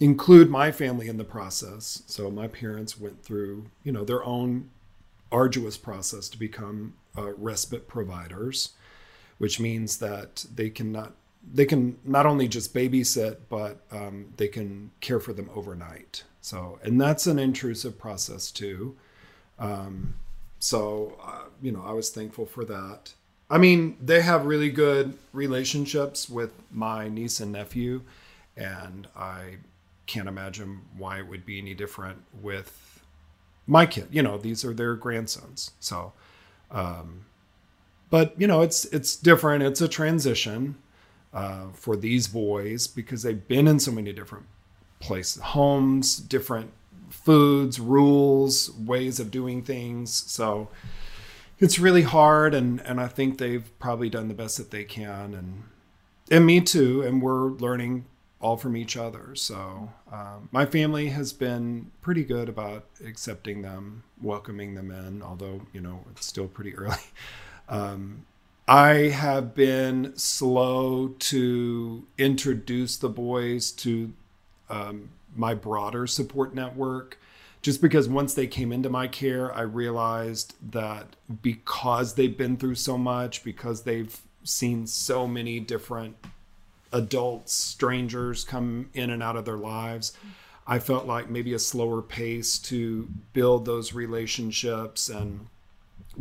include 0.00 0.50
my 0.50 0.72
family 0.72 1.08
in 1.08 1.16
the 1.16 1.24
process. 1.24 2.02
So 2.06 2.30
my 2.30 2.48
parents 2.48 2.98
went 2.98 3.22
through 3.22 3.66
you 3.84 3.92
know 3.92 4.04
their 4.04 4.22
own 4.24 4.70
arduous 5.32 5.76
process 5.76 6.28
to 6.28 6.38
become 6.38 6.94
uh, 7.16 7.32
respite 7.34 7.88
providers, 7.88 8.70
which 9.38 9.60
means 9.60 9.98
that 9.98 10.44
they 10.54 10.70
can 10.70 10.92
not 10.92 11.14
they 11.52 11.64
can 11.64 11.98
not 12.04 12.26
only 12.26 12.48
just 12.48 12.74
babysit, 12.74 13.38
but 13.48 13.80
um, 13.90 14.32
they 14.36 14.48
can 14.48 14.90
care 15.00 15.20
for 15.20 15.32
them 15.32 15.48
overnight. 15.54 16.24
So, 16.40 16.78
and 16.82 17.00
that's 17.00 17.26
an 17.26 17.38
intrusive 17.38 17.98
process 17.98 18.50
too. 18.50 18.96
Um, 19.58 20.14
so, 20.58 21.16
uh, 21.22 21.44
you 21.62 21.72
know, 21.72 21.82
I 21.84 21.92
was 21.92 22.10
thankful 22.10 22.46
for 22.46 22.64
that. 22.66 23.14
I 23.48 23.58
mean, 23.58 23.96
they 24.00 24.20
have 24.20 24.46
really 24.46 24.70
good 24.70 25.14
relationships 25.32 26.28
with 26.28 26.52
my 26.70 27.08
niece 27.08 27.40
and 27.40 27.52
nephew, 27.52 28.02
and 28.56 29.08
I 29.16 29.56
can't 30.06 30.28
imagine 30.28 30.82
why 30.96 31.18
it 31.18 31.26
would 31.26 31.44
be 31.44 31.58
any 31.58 31.74
different 31.74 32.22
with 32.40 32.89
my 33.70 33.86
kid. 33.86 34.08
You 34.10 34.22
know, 34.22 34.36
these 34.36 34.64
are 34.64 34.74
their 34.74 34.96
grandsons. 34.96 35.70
So, 35.78 36.12
um, 36.70 37.26
but 38.10 38.34
you 38.38 38.46
know, 38.46 38.62
it's 38.62 38.84
it's 38.86 39.16
different. 39.16 39.62
It's 39.62 39.80
a 39.80 39.88
transition 39.88 40.76
uh, 41.32 41.66
for 41.72 41.96
these 41.96 42.26
boys 42.26 42.88
because 42.88 43.22
they've 43.22 43.46
been 43.46 43.68
in 43.68 43.78
so 43.78 43.92
many 43.92 44.12
different 44.12 44.46
places, 44.98 45.40
homes, 45.42 46.16
different 46.16 46.72
foods, 47.08 47.78
rules, 47.78 48.70
ways 48.72 49.20
of 49.20 49.30
doing 49.30 49.62
things. 49.62 50.12
So 50.12 50.68
it's 51.60 51.78
really 51.78 52.02
hard 52.02 52.54
and 52.54 52.80
and 52.80 53.00
I 53.00 53.06
think 53.06 53.38
they've 53.38 53.78
probably 53.78 54.10
done 54.10 54.28
the 54.28 54.34
best 54.34 54.56
that 54.56 54.70
they 54.72 54.84
can 54.84 55.34
and 55.34 55.62
and 56.30 56.44
me 56.44 56.60
too 56.60 57.02
and 57.02 57.22
we're 57.22 57.50
learning 57.50 58.06
all 58.40 58.56
from 58.56 58.76
each 58.76 58.96
other. 58.96 59.34
So 59.34 59.92
um, 60.10 60.48
my 60.50 60.64
family 60.64 61.08
has 61.08 61.32
been 61.32 61.90
pretty 62.00 62.24
good 62.24 62.48
about 62.48 62.86
accepting 63.04 63.62
them 63.62 64.02
welcoming 64.22 64.74
them 64.74 64.90
in 64.90 65.22
although 65.22 65.62
you 65.72 65.80
know 65.80 66.04
it's 66.10 66.26
still 66.26 66.48
pretty 66.48 66.74
early. 66.76 66.96
Um, 67.68 68.26
i 68.66 69.08
have 69.08 69.54
been 69.54 70.12
slow 70.16 71.08
to 71.18 72.06
introduce 72.18 72.96
the 72.96 73.08
boys 73.08 73.72
to 73.72 74.12
um, 74.68 75.10
my 75.34 75.54
broader 75.54 76.06
support 76.06 76.54
network. 76.54 77.18
Just 77.62 77.82
because 77.82 78.08
once 78.08 78.32
they 78.32 78.46
came 78.46 78.72
into 78.72 78.88
my 78.88 79.06
care, 79.06 79.52
I 79.54 79.62
realized 79.62 80.54
that 80.72 81.16
because 81.42 82.14
they've 82.14 82.36
been 82.36 82.56
through 82.56 82.76
so 82.76 82.96
much, 82.96 83.44
because 83.44 83.82
they've 83.82 84.18
seen 84.44 84.86
so 84.86 85.26
many 85.26 85.60
different 85.60 86.16
adults, 86.92 87.52
strangers 87.52 88.44
come 88.44 88.90
in 88.94 89.10
and 89.10 89.22
out 89.22 89.36
of 89.36 89.44
their 89.44 89.56
lives, 89.56 90.12
I 90.66 90.78
felt 90.78 91.06
like 91.06 91.30
maybe 91.30 91.54
a 91.54 91.58
slower 91.58 92.02
pace 92.02 92.58
to 92.58 93.08
build 93.32 93.64
those 93.64 93.92
relationships 93.92 95.08
and 95.08 95.46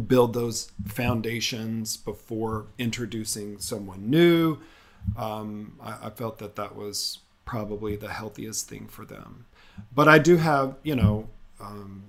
build 0.08 0.34
those 0.34 0.72
foundations 0.88 1.98
before 1.98 2.66
introducing 2.78 3.60
someone 3.60 4.10
new. 4.10 4.58
Um, 5.18 5.74
I, 5.82 6.08
I 6.08 6.10
felt 6.10 6.40
that 6.40 6.56
that 6.56 6.76
was 6.76 7.20
probably 7.46 7.96
the 7.96 8.10
healthiest 8.10 8.70
thing 8.70 8.88
for 8.88 9.06
them 9.06 9.46
but 9.94 10.08
I 10.08 10.20
do 10.20 10.38
have, 10.38 10.76
you 10.84 10.96
know, 10.96 11.28
um, 11.60 12.04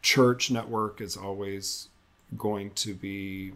church 0.00 0.50
network 0.50 1.00
is 1.00 1.16
always 1.16 1.88
going 2.36 2.70
to 2.70 2.94
be 2.94 3.52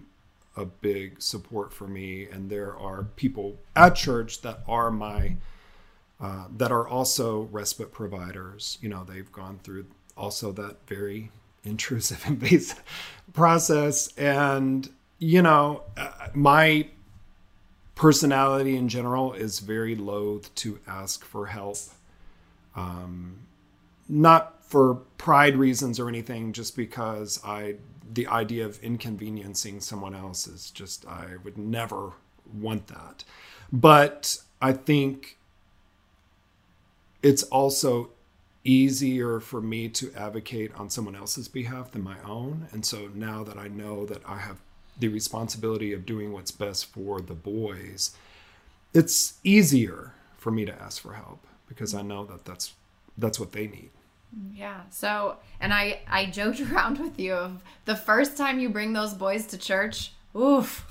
a 0.57 0.65
big 0.65 1.21
support 1.21 1.73
for 1.73 1.87
me, 1.87 2.27
and 2.27 2.51
there 2.51 2.77
are 2.77 3.05
people 3.17 3.59
at 3.75 3.95
church 3.95 4.41
that 4.43 4.61
are 4.67 4.91
my 4.91 5.37
uh, 6.19 6.47
that 6.57 6.73
are 6.73 6.89
also 6.89 7.43
respite 7.53 7.93
providers. 7.93 8.79
You 8.81 8.89
know, 8.89 9.05
they've 9.05 9.31
gone 9.31 9.61
through 9.63 9.87
also 10.17 10.51
that 10.53 10.87
very 10.87 11.31
intrusive, 11.63 12.25
invasive 12.27 12.83
process, 13.35 14.15
and 14.17 14.89
you 15.19 15.43
know, 15.43 15.83
uh, 15.97 16.29
my 16.35 16.89
personality 17.95 18.77
in 18.77 18.89
general 18.89 19.33
is 19.33 19.59
very 19.59 19.95
loath 19.95 20.55
to 20.55 20.79
ask 20.87 21.25
for 21.25 21.47
help. 21.47 21.79
Um, 22.75 23.39
not 24.09 24.63
for 24.63 24.97
pride 25.19 25.57
reasons 25.57 25.99
or 25.99 26.09
anything, 26.09 26.53
just 26.53 26.77
because 26.77 27.41
I 27.45 27.77
the 28.13 28.27
idea 28.27 28.65
of 28.65 28.83
inconveniencing 28.83 29.81
someone 29.81 30.15
else 30.15 30.47
is 30.47 30.71
just 30.71 31.07
I 31.07 31.37
would 31.43 31.59
never 31.59 32.13
want 32.53 32.87
that. 32.89 33.25
But 33.73 34.39
I 34.61 34.73
think 34.73 35.37
it's 37.23 37.43
also 37.45 38.11
easier 38.65 39.41
for 39.41 39.61
me 39.61 39.89
to 39.89 40.13
advocate 40.15 40.75
on 40.75 40.91
someone 40.91 41.15
else's 41.15 41.49
behalf 41.49 41.93
than 41.93 42.03
my 42.03 42.17
own. 42.23 42.69
And 42.73 42.85
so 42.85 43.09
now 43.15 43.45
that 43.45 43.57
I 43.57 43.69
know 43.69 44.05
that 44.07 44.23
I 44.27 44.39
have 44.39 44.59
the 44.99 45.09
responsibility 45.09 45.93
of 45.93 46.07
doing 46.07 46.33
what's 46.33 46.51
best 46.51 46.87
for 46.87 47.21
the 47.21 47.35
boys, 47.35 48.17
it's 48.93 49.35
easier 49.45 50.13
for 50.37 50.51
me 50.51 50.65
to 50.65 50.83
ask 50.83 51.03
for 51.03 51.15
help 51.15 51.47
because 51.69 51.95
I 51.95 52.03
know 52.03 52.25
that 52.27 52.45
that's 52.45 52.75
that's 53.19 53.41
what 53.41 53.53
they 53.53 53.67
need. 53.67 53.91
Yeah. 54.53 54.81
So, 54.91 55.37
and 55.61 55.73
I 55.73 56.01
I 56.09 56.27
joked 56.27 56.61
around 56.73 56.99
with 56.99 57.19
you 57.19 57.35
of 57.35 57.63
the 57.85 57.97
first 57.97 58.37
time 58.37 58.59
you 58.59 58.69
bring 58.69 58.93
those 58.93 59.15
boys 59.15 59.47
to 59.47 59.59
church. 59.59 60.13
Oof. 60.37 60.85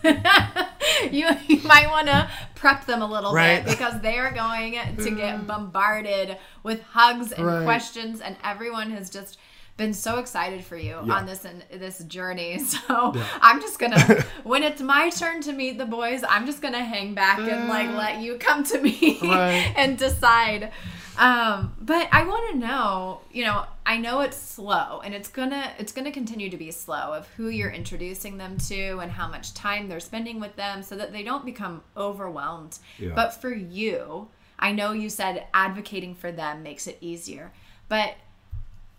you, 0.04 1.28
you 1.48 1.60
might 1.62 1.88
want 1.90 2.06
to 2.06 2.30
prep 2.54 2.86
them 2.86 3.02
a 3.02 3.06
little 3.06 3.32
right. 3.32 3.64
bit 3.64 3.72
because 3.72 4.00
they 4.00 4.18
are 4.18 4.32
going 4.32 4.78
to 4.98 5.10
get 5.10 5.46
bombarded 5.46 6.36
with 6.62 6.82
hugs 6.82 7.32
and 7.32 7.44
right. 7.44 7.64
questions 7.64 8.20
and 8.20 8.36
everyone 8.44 8.90
has 8.90 9.10
just 9.10 9.38
been 9.76 9.92
so 9.92 10.18
excited 10.18 10.64
for 10.64 10.76
you 10.76 10.98
yeah. 11.04 11.12
on 11.12 11.26
this 11.26 11.44
and 11.44 11.62
this 11.70 11.98
journey. 12.04 12.60
So 12.66 13.14
yeah. 13.14 13.26
I'm 13.40 13.60
just 13.60 13.78
gonna 13.78 14.24
when 14.44 14.62
it's 14.62 14.80
my 14.80 15.10
turn 15.10 15.40
to 15.42 15.52
meet 15.52 15.78
the 15.78 15.86
boys, 15.86 16.22
I'm 16.28 16.46
just 16.46 16.60
gonna 16.60 16.84
hang 16.84 17.14
back 17.14 17.38
and 17.38 17.68
like 17.68 17.88
let 17.90 18.20
you 18.20 18.38
come 18.38 18.64
to 18.64 18.80
me 18.80 19.18
right. 19.22 19.72
and 19.76 19.96
decide 19.96 20.72
um, 21.18 21.74
but 21.80 22.08
I 22.12 22.24
want 22.24 22.52
to 22.52 22.58
know, 22.58 23.20
you 23.32 23.44
know, 23.44 23.64
I 23.84 23.96
know 23.96 24.20
it's 24.20 24.36
slow 24.36 25.00
and 25.02 25.14
it's 25.14 25.28
gonna 25.28 25.72
it's 25.78 25.92
gonna 25.92 26.12
continue 26.12 26.50
to 26.50 26.56
be 26.56 26.70
slow 26.70 27.14
of 27.14 27.26
who 27.28 27.48
you're 27.48 27.70
introducing 27.70 28.36
them 28.36 28.58
to 28.68 28.98
and 28.98 29.10
how 29.10 29.28
much 29.28 29.54
time 29.54 29.88
they're 29.88 30.00
spending 30.00 30.40
with 30.40 30.56
them 30.56 30.82
so 30.82 30.96
that 30.96 31.12
they 31.12 31.22
don't 31.22 31.44
become 31.44 31.82
overwhelmed. 31.96 32.78
Yeah. 32.98 33.12
But 33.14 33.40
for 33.40 33.52
you, 33.52 34.28
I 34.58 34.72
know 34.72 34.92
you 34.92 35.08
said 35.08 35.46
advocating 35.54 36.14
for 36.14 36.32
them 36.32 36.62
makes 36.62 36.86
it 36.86 36.98
easier, 37.00 37.52
but 37.88 38.14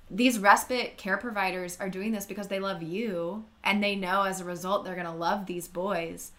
these 0.09 0.39
respite 0.39 0.97
care 0.97 1.17
providers 1.17 1.77
are 1.79 1.89
doing 1.89 2.11
this 2.11 2.25
because 2.25 2.47
they 2.47 2.59
love 2.59 2.81
you 2.81 3.45
and 3.63 3.83
they 3.83 3.95
know 3.95 4.23
as 4.23 4.39
a 4.39 4.45
result 4.45 4.85
they're 4.85 4.95
going 4.95 5.05
to 5.05 5.11
love 5.11 5.45
these 5.45 5.67
boys. 5.67 6.31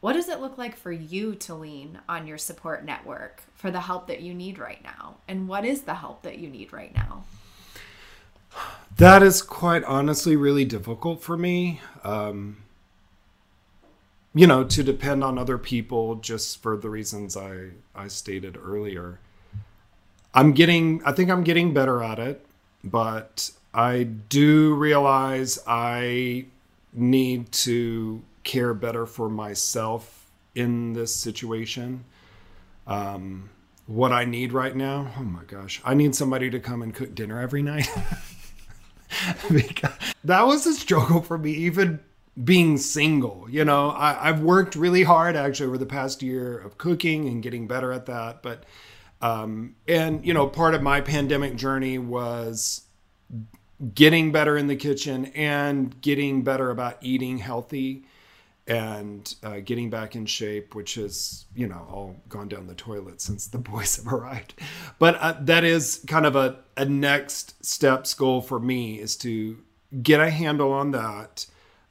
what 0.00 0.12
does 0.12 0.28
it 0.28 0.40
look 0.40 0.56
like 0.56 0.76
for 0.76 0.92
you 0.92 1.34
to 1.34 1.54
lean 1.54 1.98
on 2.08 2.26
your 2.26 2.38
support 2.38 2.84
network 2.84 3.42
for 3.54 3.70
the 3.70 3.80
help 3.80 4.06
that 4.06 4.20
you 4.20 4.32
need 4.32 4.58
right 4.58 4.82
now? 4.84 5.16
And 5.26 5.48
what 5.48 5.64
is 5.64 5.82
the 5.82 5.94
help 5.94 6.22
that 6.22 6.38
you 6.38 6.48
need 6.48 6.72
right 6.72 6.94
now? 6.94 7.24
That 8.96 9.22
is 9.22 9.42
quite 9.42 9.84
honestly 9.84 10.36
really 10.36 10.64
difficult 10.64 11.22
for 11.22 11.36
me. 11.36 11.80
Um, 12.04 12.58
you 14.34 14.46
know, 14.46 14.64
to 14.64 14.82
depend 14.82 15.24
on 15.24 15.38
other 15.38 15.58
people 15.58 16.16
just 16.16 16.62
for 16.62 16.76
the 16.76 16.88
reasons 16.90 17.36
I, 17.36 17.70
I 17.94 18.08
stated 18.08 18.56
earlier. 18.62 19.18
I'm 20.34 20.52
getting, 20.52 21.02
I 21.04 21.12
think 21.12 21.30
I'm 21.30 21.42
getting 21.42 21.72
better 21.72 22.02
at 22.02 22.18
it, 22.18 22.45
but 22.90 23.50
I 23.74 24.04
do 24.04 24.74
realize 24.74 25.58
I 25.66 26.46
need 26.92 27.52
to 27.52 28.22
care 28.42 28.72
better 28.74 29.06
for 29.06 29.28
myself 29.28 30.30
in 30.54 30.94
this 30.94 31.14
situation. 31.14 32.04
Um, 32.86 33.50
what 33.86 34.12
I 34.12 34.24
need 34.24 34.52
right 34.52 34.74
now, 34.74 35.10
oh 35.18 35.22
my 35.22 35.44
gosh, 35.44 35.80
I 35.84 35.94
need 35.94 36.14
somebody 36.14 36.50
to 36.50 36.58
come 36.58 36.82
and 36.82 36.94
cook 36.94 37.14
dinner 37.14 37.40
every 37.40 37.62
night. 37.62 37.88
because 39.52 39.92
that 40.24 40.46
was 40.46 40.66
a 40.66 40.74
struggle 40.74 41.22
for 41.22 41.38
me, 41.38 41.52
even 41.52 42.00
being 42.42 42.78
single. 42.78 43.46
You 43.48 43.64
know, 43.64 43.90
I, 43.90 44.26
have 44.26 44.40
worked 44.40 44.74
really 44.74 45.04
hard 45.04 45.36
actually 45.36 45.66
over 45.66 45.78
the 45.78 45.86
past 45.86 46.22
year 46.22 46.58
of 46.58 46.78
cooking 46.78 47.28
and 47.28 47.42
getting 47.42 47.66
better 47.66 47.92
at 47.92 48.06
that. 48.06 48.42
But, 48.42 48.64
um, 49.20 49.76
and, 49.88 50.24
you 50.26 50.34
know, 50.34 50.46
part 50.46 50.74
of 50.74 50.82
my 50.82 51.00
pandemic 51.00 51.56
journey 51.56 51.98
was 51.98 52.82
getting 53.94 54.32
better 54.32 54.56
in 54.56 54.66
the 54.66 54.76
kitchen 54.76 55.26
and 55.26 56.00
getting 56.00 56.42
better 56.42 56.70
about 56.70 56.98
eating 57.02 57.38
healthy 57.38 58.04
and 58.66 59.34
uh, 59.42 59.60
getting 59.60 59.90
back 59.90 60.16
in 60.16 60.26
shape, 60.26 60.74
which 60.74 60.94
has, 60.94 61.44
you 61.54 61.68
know, 61.68 61.86
all 61.90 62.16
gone 62.28 62.48
down 62.48 62.66
the 62.66 62.74
toilet 62.74 63.20
since 63.20 63.46
the 63.46 63.58
boys 63.72 63.96
have 63.96 64.12
arrived. 64.12 64.54
But 64.98 65.16
uh, 65.16 65.36
that 65.42 65.64
is 65.64 66.04
kind 66.06 66.26
of 66.26 66.36
a, 66.36 66.58
a 66.76 66.84
next 66.84 67.64
steps 67.64 68.12
goal 68.14 68.40
for 68.40 68.58
me 68.58 68.98
is 68.98 69.16
to 69.18 69.58
get 70.02 70.20
a 70.20 70.30
handle 70.30 70.72
on 70.72 70.90
that, 70.90 71.46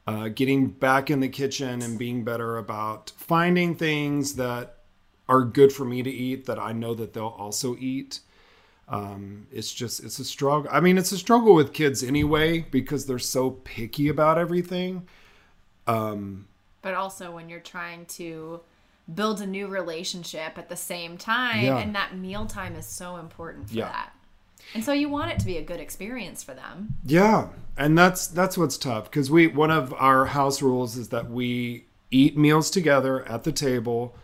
uh, 0.05 0.27
getting 0.27 0.67
back 0.67 1.09
in 1.09 1.21
the 1.21 1.29
kitchen 1.29 1.81
and 1.81 1.97
being 1.97 2.23
better 2.23 2.57
about 2.57 3.11
finding 3.17 3.75
things 3.75 4.35
that 4.35 4.74
are 5.27 5.43
good 5.43 5.71
for 5.73 5.85
me 5.85 6.03
to 6.03 6.09
eat 6.09 6.45
that 6.45 6.59
I 6.59 6.71
know 6.71 6.93
that 6.95 7.13
they'll 7.13 7.27
also 7.37 7.75
eat. 7.79 8.19
Um, 8.87 9.47
it's 9.51 9.73
just, 9.73 10.03
it's 10.03 10.19
a 10.19 10.25
struggle. 10.25 10.69
I 10.71 10.79
mean, 10.79 10.97
it's 10.97 11.11
a 11.11 11.17
struggle 11.17 11.55
with 11.55 11.73
kids 11.73 12.03
anyway 12.03 12.59
because 12.69 13.05
they're 13.07 13.17
so 13.19 13.51
picky 13.51 14.07
about 14.09 14.37
everything. 14.37 15.07
Um, 15.87 16.47
but 16.81 16.93
also 16.93 17.31
when 17.31 17.49
you're 17.49 17.59
trying 17.59 18.05
to 18.07 18.61
build 19.13 19.41
a 19.41 19.45
new 19.45 19.67
relationship 19.67 20.57
at 20.57 20.69
the 20.69 20.75
same 20.75 21.17
time 21.17 21.63
Yeah. 21.63 21.77
and 21.77 21.93
that 21.95 22.17
meal 22.17 22.45
time 22.45 22.75
is 22.75 22.85
so 22.87 23.17
important 23.17 23.69
for 23.69 23.75
Yeah. 23.75 23.85
that 23.89 24.11
and 24.73 24.83
so 24.83 24.93
you 24.93 25.09
want 25.09 25.31
it 25.31 25.37
to 25.39 25.45
be 25.45 25.57
a 25.57 25.61
good 25.61 25.79
experience 25.79 26.41
for 26.41 26.55
them 26.55 26.95
Yeah, 27.05 27.49
and 27.77 27.95
that's 27.95 28.25
that's 28.25 28.57
what's 28.57 28.79
tough 28.79 29.05
because 29.11 29.29
we 29.29 29.45
one 29.45 29.69
of 29.69 29.93
our 29.93 30.25
house 30.25 30.59
rules 30.63 30.97
is 30.97 31.09
that 31.09 31.29
we 31.29 31.85
eat 32.09 32.35
meals 32.35 32.71
together 32.71 33.23
at 33.27 33.43
the 33.43 33.51
table. 33.51 34.15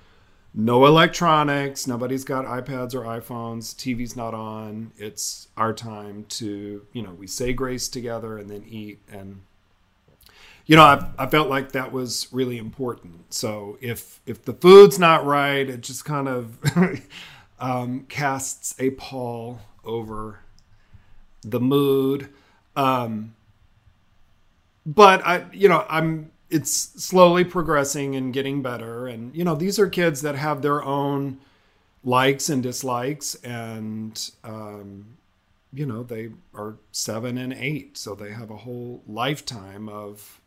No 0.54 0.86
electronics. 0.86 1.88
Nobody's 1.88 2.26
got 2.26 2.46
iPads 2.46 2.94
or 2.94 3.02
iPhones. 3.02 3.74
TV's 3.74 4.16
not 4.16 4.34
on. 4.34 4.92
It's 4.98 5.48
our 5.56 5.74
time 5.74 6.26
to 6.30 6.86
you 6.92 7.02
know 7.02 7.12
we 7.12 7.28
say 7.28 7.54
grace 7.54 7.88
together 7.88 8.38
and 8.38 8.50
then 8.50 8.64
eat 8.68 9.00
and 9.10 9.42
you 10.66 10.76
know 10.76 10.84
I, 10.84 11.10
I 11.18 11.28
felt 11.28 11.50
like 11.50 11.72
that 11.72 11.92
was 11.92 12.28
really 12.32 12.58
important. 12.58 13.34
So 13.34 13.78
if 13.82 14.20
if 14.26 14.44
the 14.44 14.54
food's 14.54 15.00
not 15.00 15.26
right, 15.26 15.70
it 15.70 15.82
just 15.82 16.04
kind 16.04 16.28
of 16.28 16.58
um, 17.60 18.06
casts 18.10 18.76
a 18.78 18.90
pall 18.92 19.60
over 19.86 20.40
the 21.42 21.60
mood. 21.60 22.30
Um, 22.76 23.36
but 24.86 25.26
I, 25.26 25.46
you 25.52 25.70
know, 25.70 25.86
I'm, 25.90 26.32
it's 26.52 26.72
slowly 26.72 27.44
progressing 27.44 28.16
and 28.16 28.34
getting 28.34 28.62
better. 28.62 29.08
And, 29.08 29.36
you 29.36 29.44
know, 29.44 29.56
these 29.56 29.80
are 29.80 29.88
kids 29.88 30.22
that 30.22 30.36
have 30.36 30.62
their 30.62 30.84
own 30.84 31.40
likes 32.04 32.50
and 32.50 32.62
dislikes. 32.62 33.36
And, 33.36 34.30
um, 34.44 35.18
you 35.74 35.86
know, 35.86 36.04
they 36.04 36.32
are 36.54 36.76
seven 36.92 37.38
and 37.38 37.54
eight. 37.54 37.98
So 37.98 38.14
they 38.14 38.32
have 38.32 38.52
a 38.52 38.58
whole 38.58 39.02
lifetime 39.08 39.90
of 39.90 40.42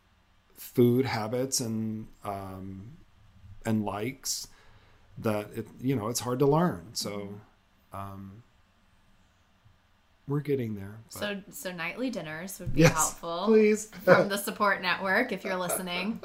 food 0.54 1.06
habits 1.06 1.58
and, 1.60 2.06
um, 2.22 2.92
and 3.64 3.84
likes 3.84 4.46
that 5.18 5.48
it, 5.56 5.66
you 5.80 5.96
know, 5.96 6.08
it's 6.08 6.20
hard 6.20 6.38
to 6.40 6.46
learn. 6.46 6.90
So, 6.92 7.40
um, 7.92 8.43
we're 10.26 10.40
getting 10.40 10.74
there. 10.74 10.96
but- 11.12 11.18
so 11.18 11.40
so 11.50 11.72
nightly 11.72 12.10
dinners 12.10 12.58
would 12.60 12.74
be 12.74 12.80
Yes, 12.82 12.92
helpful 12.94 13.44
please. 13.46 13.90
from 14.04 14.28
the 14.28 14.36
support 14.38 14.80
network 14.82 15.32
if 15.32 15.44
you're 15.44 15.56
listening 15.56 16.20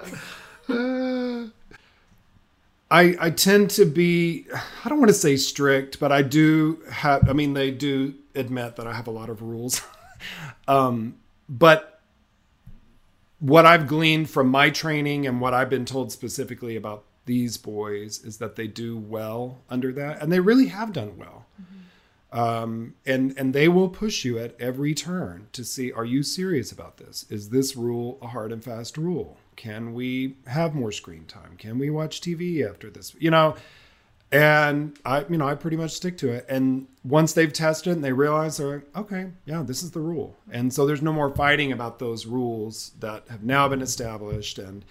I 2.92 3.16
I 3.20 3.30
tend 3.30 3.70
to 3.72 3.86
be 3.86 4.46
I 4.84 4.90
don't 4.90 5.00
want 5.00 5.10
to 5.10 5.14
say 5.16 5.36
strict, 5.38 6.00
but 6.00 6.12
I 6.12 6.22
do 6.22 6.80
have 6.92 7.30
I 7.30 7.34
mean 7.34 7.54
they 7.54 7.72
do 7.72 8.14
admit 8.36 8.76
that 8.78 8.88
I 8.88 8.94
have 8.94 9.08
a 9.08 9.12
lot 9.12 9.30
of 9.30 9.42
rules. 9.42 9.82
um 10.68 11.16
but 11.48 12.02
what 13.40 13.66
I've 13.66 13.88
gleaned 13.88 14.30
from 14.30 14.48
my 14.50 14.70
training 14.70 15.26
and 15.26 15.40
what 15.40 15.54
I've 15.54 15.70
been 15.70 15.86
told 15.86 16.12
specifically 16.12 16.76
about 16.76 17.04
these 17.26 17.58
boys 17.58 18.24
is 18.24 18.38
that 18.40 18.56
they 18.56 18.68
do 18.68 18.98
well 18.98 19.60
under 19.70 19.94
that 19.94 20.22
and 20.22 20.32
they 20.32 20.40
really 20.40 20.68
have 20.68 20.92
done 20.94 21.18
well. 21.18 21.46
Um, 22.32 22.94
and 23.06 23.34
and 23.38 23.54
they 23.54 23.68
will 23.68 23.90
push 23.90 24.24
you 24.24 24.38
at 24.38 24.56
every 24.60 24.94
turn 24.94 25.48
to 25.54 25.64
see 25.64 25.92
are 25.92 26.06
you 26.06 26.22
serious 26.22 26.72
about 26.72 26.98
this? 26.98 27.26
Is 27.30 27.50
this 27.50 27.76
rule 27.76 28.20
a 28.22 28.28
hard 28.28 28.52
and 28.52 28.64
fast 28.64 28.98
rule? 28.98 29.38
Can 29.56 29.94
we 29.94 30.36
have 30.46 30.76
more 30.76 30.92
screen 30.92 31.26
time? 31.26 31.56
Can 31.58 31.80
we 31.80 31.90
watch 31.90 32.22
TV 32.22 32.68
after 32.68 32.90
this? 32.90 33.16
You 33.18 33.32
know, 33.32 33.56
and 34.32 34.98
I 35.04 35.26
you 35.28 35.38
know 35.38 35.48
I 35.48 35.56
pretty 35.56 35.78
much 35.78 35.92
stick 35.92 36.20
to 36.20 36.30
it. 36.30 36.46
And 36.48 36.88
once 37.04 37.34
they've 37.34 37.52
tested 37.52 37.94
and 37.94 38.04
they 38.04 38.14
realize 38.14 38.58
they're 38.58 38.76
like, 38.76 38.98
okay, 38.98 39.32
yeah, 39.46 39.64
this 39.64 39.82
is 39.82 39.92
the 39.92 40.00
rule. 40.00 40.36
And 40.52 40.72
so 40.72 40.86
there's 40.86 41.02
no 41.02 41.14
more 41.14 41.34
fighting 41.34 41.72
about 41.72 41.98
those 41.98 42.28
rules 42.28 42.92
that 43.00 43.24
have 43.30 43.44
now 43.44 43.68
been 43.68 43.82
established 43.82 44.60
and 44.60 44.86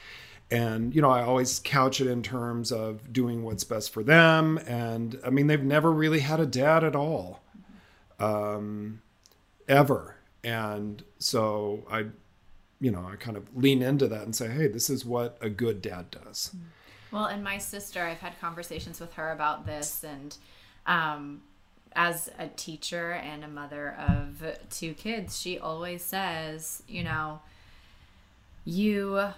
and 0.51 0.95
you 0.95 1.03
know 1.03 1.11
i 1.11 1.23
always 1.23 1.61
couch 1.63 2.01
it 2.01 2.07
in 2.07 2.23
terms 2.23 2.73
of 2.73 3.13
doing 3.13 3.43
what's 3.43 3.65
best 3.65 3.93
for 3.93 4.03
them. 4.03 4.59
And 4.67 5.19
i 5.25 5.31
mean 5.31 5.47
they've 5.47 5.63
never 5.63 5.93
really 5.93 6.21
had 6.21 6.41
a 6.41 6.47
dad 6.47 6.85
at 6.85 6.97
all 6.97 7.43
um 8.19 9.03
ever. 9.69 10.17
And 10.45 11.03
so 11.19 11.85
i 11.91 12.07
you 12.81 12.91
know 12.91 13.07
i 13.11 13.17
kind 13.17 13.37
of 13.37 13.45
lean 13.57 13.83
into 13.83 14.07
that 14.09 14.23
and 14.23 14.35
say 14.35 14.49
hey 14.49 14.69
this 14.69 14.89
is 14.89 15.05
what 15.05 15.37
a 15.41 15.51
good 15.51 15.83
dad 15.83 16.11
does. 16.11 16.55
Well, 17.11 17.27
and 17.27 17.43
my 17.43 17.59
sister, 17.59 18.03
I've 18.03 18.21
had 18.21 18.39
conversations 18.41 19.01
with 19.01 19.15
her 19.15 19.33
about 19.33 19.65
this, 19.65 20.05
and 20.05 20.37
um, 20.87 21.43
as 21.97 22.31
a 22.39 22.49
teacher 22.49 23.13
and 23.13 23.45
a 23.45 23.49
mother 23.49 23.97
of 23.99 24.43
two 24.71 24.93
kids, 24.95 25.41
she 25.41 25.59
always 25.59 26.03
says, 26.03 26.83
you 26.87 27.03
know, 27.03 27.41
you 28.65 29.31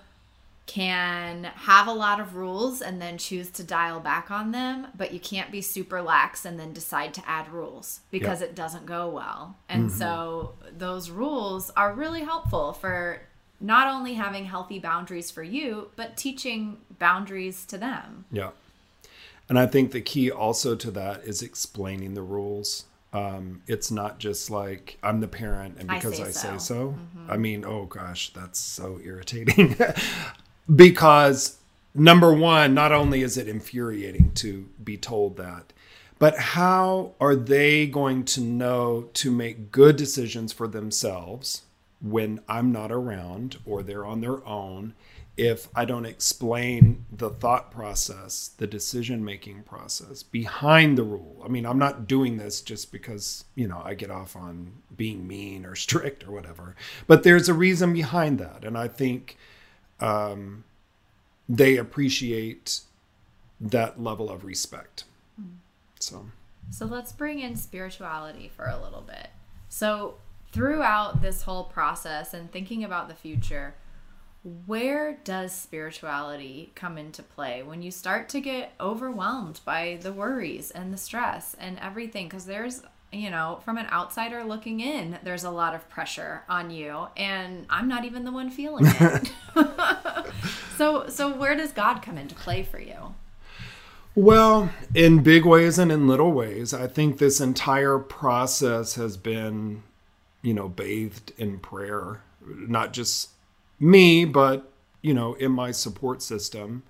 can 0.71 1.45
have 1.45 1.89
a 1.89 1.93
lot 1.93 2.21
of 2.21 2.37
rules 2.37 2.81
and 2.81 3.03
then 3.03 3.19
choose 3.19 3.51
to 3.51 3.65
dial 3.65 3.99
back 3.99 4.31
on 4.31 4.53
them, 4.53 4.87
but 4.97 5.13
you 5.13 5.19
can't 5.19 5.51
be 5.51 5.61
super 5.61 6.01
lax 6.01 6.45
and 6.45 6.61
then 6.61 6.73
decide 6.73 7.13
to 7.13 7.29
add 7.29 7.49
rules 7.51 8.01
because 8.13 8.41
it 8.41 8.55
doesn't 8.55 8.87
go 8.87 9.09
well. 9.09 9.57
And 9.69 9.91
so 9.91 10.55
those 10.79 11.11
rules 11.11 11.71
are 11.71 11.93
really 11.93 12.21
helpful 12.21 12.73
for 12.73 13.21
not 13.61 13.89
only 13.89 14.15
having 14.15 14.45
healthy 14.45 14.79
boundaries 14.79 15.29
for 15.29 15.43
you, 15.43 15.91
but 15.97 16.17
teaching 16.17 16.79
boundaries 17.01 17.65
to 17.67 17.77
them. 17.77 18.27
yeah 18.31 18.51
and 19.49 19.59
i 19.59 19.67
think 19.67 19.91
the 19.91 20.01
key 20.01 20.31
also 20.31 20.77
to 20.77 20.91
that 20.91 21.25
is 21.25 21.43
explaining 21.43 22.15
the 22.15 22.23
rules 22.23 22.85
um, 23.13 23.63
it's 23.67 23.91
not 23.91 24.19
just 24.21 24.51
like 24.51 24.97
I'm 25.03 25.21
the 25.21 25.27
parent 25.27 25.79
and 25.81 25.91
I 25.91 25.97
because 25.97 26.19
say 26.19 26.23
I 26.23 26.31
say 26.31 26.49
so. 26.53 26.59
so. 26.59 26.95
I 27.29 27.37
mean, 27.37 27.65
oh 27.65 27.87
gosh, 27.87 28.33
that's 28.33 28.59
so 28.61 29.01
irritating. 29.03 29.77
because 30.75 31.59
number 31.95 32.33
one, 32.33 32.75
not 32.75 32.93
only 32.93 33.23
is 33.23 33.37
it 33.37 33.49
infuriating 33.49 34.33
to 34.37 34.69
be 34.83 34.97
told 34.97 35.37
that, 35.37 35.73
but 36.19 36.37
how 36.39 37.15
are 37.19 37.35
they 37.35 37.87
going 37.87 38.25
to 38.27 38.41
know 38.41 39.09
to 39.15 39.31
make 39.31 39.73
good 39.73 39.97
decisions 39.97 40.53
for 40.53 40.69
themselves 40.69 41.63
when 42.03 42.41
I'm 42.49 42.73
not 42.73 42.93
around 42.93 43.59
or 43.65 43.83
they're 43.83 44.07
on 44.07 44.21
their 44.21 44.47
own 44.47 44.95
if 45.37 45.69
I 45.75 45.87
don't 45.87 46.05
explain 46.05 47.07
the 47.11 47.31
thought 47.31 47.71
process, 47.71 48.51
the 48.59 48.67
decision 48.67 49.25
making 49.25 49.63
process 49.63 50.23
behind 50.23 50.99
the 50.99 51.03
rule? 51.03 51.41
I 51.43 51.49
mean, 51.49 51.65
I'm 51.65 51.79
not 51.79 52.07
doing 52.07 52.37
this 52.37 52.61
just 52.61 52.93
because, 52.93 53.45
you 53.55 53.67
know, 53.67 53.81
I 53.83 53.95
get 53.95 54.11
off 54.11 54.37
on 54.37 54.73
being 54.95 55.27
mean 55.27 55.65
or 55.65 55.75
strict 55.77 56.29
or 56.29 56.33
whatever, 56.33 56.77
but 57.07 57.23
there's 57.23 57.49
a 57.49 57.55
reason 57.55 57.95
behind 57.95 58.39
that. 58.39 58.65
And 58.65 58.77
I 58.77 58.89
think, 58.89 59.39
Um, 60.01 60.65
they 61.49 61.77
appreciate 61.77 62.81
that 63.61 64.01
level 64.01 64.31
of 64.31 64.45
respect. 64.45 65.05
Hmm. 65.37 65.57
So, 65.99 66.27
so 66.71 66.87
let's 66.87 67.13
bring 67.13 67.41
in 67.41 67.57
spirituality 67.57 68.51
for 68.55 68.67
a 68.67 68.81
little 68.83 69.03
bit. 69.03 69.29
So, 69.69 70.15
throughout 70.53 71.23
this 71.23 71.43
whole 71.43 71.65
process 71.65 72.35
and 72.35 72.51
thinking 72.51 72.83
about 72.83 73.09
the 73.09 73.15
future, 73.15 73.75
where 74.67 75.19
does 75.23 75.53
spirituality 75.53 76.73
come 76.75 76.97
into 76.97 77.23
play 77.23 77.63
when 77.63 77.83
you 77.83 77.91
start 77.91 78.29
to 78.31 78.41
get 78.41 78.73
overwhelmed 78.81 79.61
by 79.65 79.99
the 80.01 80.13
worries 80.13 80.71
and 80.71 80.93
the 80.93 80.99
stress 80.99 81.55
and 81.61 81.79
everything? 81.79 82.27
Because 82.27 82.47
there's 82.47 82.83
you 83.13 83.31
know, 83.31 83.61
from 83.65 83.77
an 83.77 83.87
outsider 83.91 84.45
looking 84.45 84.81
in, 84.81 85.19
there's 85.25 85.45
a 85.45 85.51
lot 85.51 85.75
of 85.75 85.89
pressure 85.89 86.43
on 86.49 86.71
you, 86.71 87.09
and 87.17 87.67
I'm 87.69 87.89
not 87.89 88.05
even 88.05 88.25
the 88.25 88.33
one 88.33 88.51
feeling 88.51 88.85
it. 88.87 89.33
so, 90.77 91.09
so 91.09 91.35
where 91.35 91.57
does 91.57 91.73
God 91.73 92.01
come 92.03 92.17
into 92.17 92.35
play 92.35 92.63
for 92.63 92.79
you? 92.79 93.15
Well, 94.15 94.71
in 94.95 95.23
big 95.23 95.45
ways 95.45 95.79
and 95.79 95.91
in 95.91 96.07
little 96.07 96.33
ways, 96.33 96.75
I 96.75 96.87
think 96.87 97.19
this 97.19 97.41
entire 97.41 97.99
process 97.99 98.95
has 98.95 99.17
been, 99.17 99.83
you 100.43 100.53
know, 100.53 100.69
bathed 100.69 101.33
in 101.39 101.59
prayer. 101.59 102.23
Not 102.45 102.93
just 102.93 103.31
me, 103.79 104.25
but, 104.25 104.71
you 105.01 105.15
know, 105.15 105.35
in 105.35 105.53
my 105.53 105.71
support 105.71 106.23
system. 106.23 106.83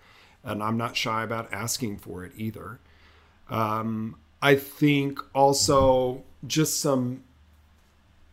And 0.43 0.63
I'm 0.63 0.79
not 0.79 0.97
shy 0.97 1.23
about 1.23 1.53
asking 1.53 1.99
for 1.99 2.25
it 2.25 2.33
either. 2.37 2.81
Um, 3.51 4.17
I 4.43 4.57
think 4.57 5.21
also 5.35 6.23
just 6.47 6.81
some 6.81 7.25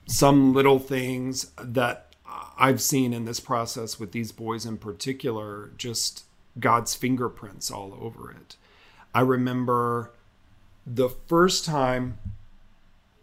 some 0.05 0.53
little 0.53 0.79
things 0.79 1.51
that 1.61 2.15
I've 2.57 2.81
seen 2.81 3.13
in 3.13 3.25
this 3.25 3.41
process 3.41 3.99
with 3.99 4.13
these 4.13 4.31
boys 4.31 4.65
in 4.65 4.77
particular, 4.77 5.71
just 5.77 6.23
God's 6.59 6.95
fingerprints 6.95 7.69
all 7.69 7.97
over 7.99 8.31
it. 8.31 8.55
I 9.13 9.21
remember 9.21 10.11
the 10.85 11.09
first 11.09 11.65
time 11.65 12.17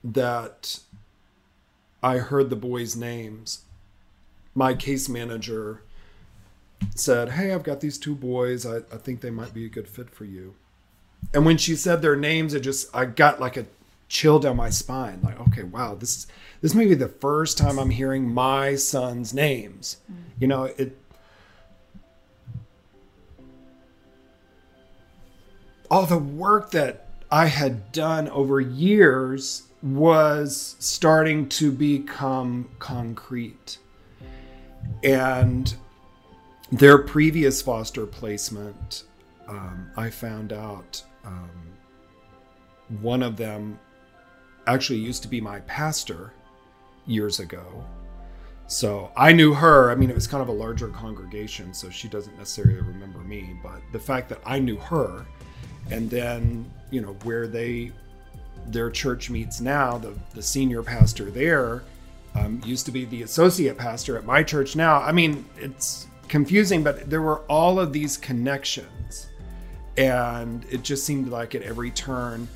that 0.03 0.81
I 2.03 2.19
heard 2.19 2.51
the 2.51 2.57
boys' 2.57 2.95
names, 2.95 3.63
my 4.55 4.75
case 4.75 5.09
manager 5.09 5.83
said, 6.95 7.31
Hey, 7.31 7.53
I've 7.53 7.65
got 7.65 7.81
these 7.81 7.97
two 7.97 8.15
boys. 8.15 8.67
I, 8.67 8.79
I 8.79 8.99
think 8.99 9.21
they 9.21 9.31
might 9.31 9.55
be 9.55 9.65
a 9.65 9.71
good 9.71 9.89
fit 9.89 10.11
for 10.11 10.27
you. 10.27 10.55
And 11.33 11.45
when 11.45 11.57
she 11.57 11.77
said 11.77 12.03
their 12.03 12.17
names, 12.17 12.55
it 12.55 12.61
just 12.61 12.95
I 12.95 13.07
got 13.07 13.41
like 13.41 13.57
a 13.57 13.67
chill 14.09 14.39
down 14.39 14.57
my 14.57 14.71
spine. 14.71 15.21
Like, 15.23 15.41
okay, 15.49 15.63
wow, 15.65 15.95
this 15.95 16.17
is 16.17 16.27
this 16.61 16.75
may 16.75 16.87
be 16.87 16.95
the 16.95 17.09
first 17.09 17.59
time 17.59 17.79
I'm 17.79 17.91
hearing 17.91 18.33
my 18.33 18.77
son's 18.77 19.35
names. 19.35 19.99
Mm. 20.11 20.17
You 20.41 20.49
know, 20.49 20.65
it 20.65 20.97
all 25.91 26.07
the 26.07 26.19
work 26.19 26.71
that 26.73 27.09
I 27.31 27.47
had 27.47 27.93
done 27.93 28.29
over 28.29 28.61
years 28.61 29.65
was 29.83 30.77
starting 30.79 31.49
to 31.51 31.71
become 31.71 32.69
concrete. 32.79 33.79
And 35.03 35.75
their 36.73 36.99
previous 36.99 37.61
foster 37.61 38.07
placement, 38.07 39.05
um, 39.47 39.91
I 39.97 40.11
found 40.11 40.53
out 40.53 41.03
um, 41.25 41.51
one 43.01 43.23
of 43.23 43.37
them 43.37 43.79
actually 44.67 44.99
used 44.99 45.23
to 45.23 45.29
be 45.29 45.41
my 45.41 45.61
pastor 45.61 46.33
years 47.07 47.41
ago. 47.41 47.85
So 48.67 49.11
I 49.17 49.33
knew 49.33 49.53
her. 49.53 49.91
I 49.91 49.95
mean, 49.95 50.09
it 50.09 50.15
was 50.15 50.27
kind 50.27 50.43
of 50.43 50.49
a 50.49 50.53
larger 50.53 50.89
congregation, 50.89 51.75
so 51.75 51.91
she 51.91 52.09
doesn't 52.09 52.37
necessarily 52.39 52.81
remember 52.81 53.19
me. 53.19 53.59
But 53.63 53.83
the 53.93 53.99
fact 53.99 54.29
that 54.31 54.41
I 54.47 54.59
knew 54.59 54.77
her, 54.77 55.27
and 55.91 56.09
then 56.09 56.71
you 56.91 57.03
know 57.03 57.13
where 57.25 57.47
they 57.47 57.93
their 58.69 58.91
church 58.91 59.29
meets 59.29 59.61
now, 59.61 59.99
the 59.99 60.15
the 60.33 60.43
senior 60.43 60.83
pastor 60.83 61.31
there 61.31 61.83
um, 62.35 62.61
used 62.65 62.87
to 62.87 62.93
be 62.93 63.05
the 63.05 63.23
associate 63.23 63.77
pastor 63.77 64.17
at 64.17 64.25
my 64.25 64.43
church 64.43 64.77
now. 64.77 65.01
I 65.01 65.13
mean, 65.13 65.45
it's 65.57 66.07
confusing, 66.29 66.83
but 66.83 67.11
there 67.11 67.23
were 67.23 67.41
all 67.41 67.79
of 67.79 67.93
these 67.93 68.17
connections 68.17 69.29
and 69.97 70.65
it 70.71 70.83
just 70.83 71.05
seemed 71.05 71.29
like 71.29 71.55
at 71.55 71.63
every 71.63 71.91
turn 71.91 72.49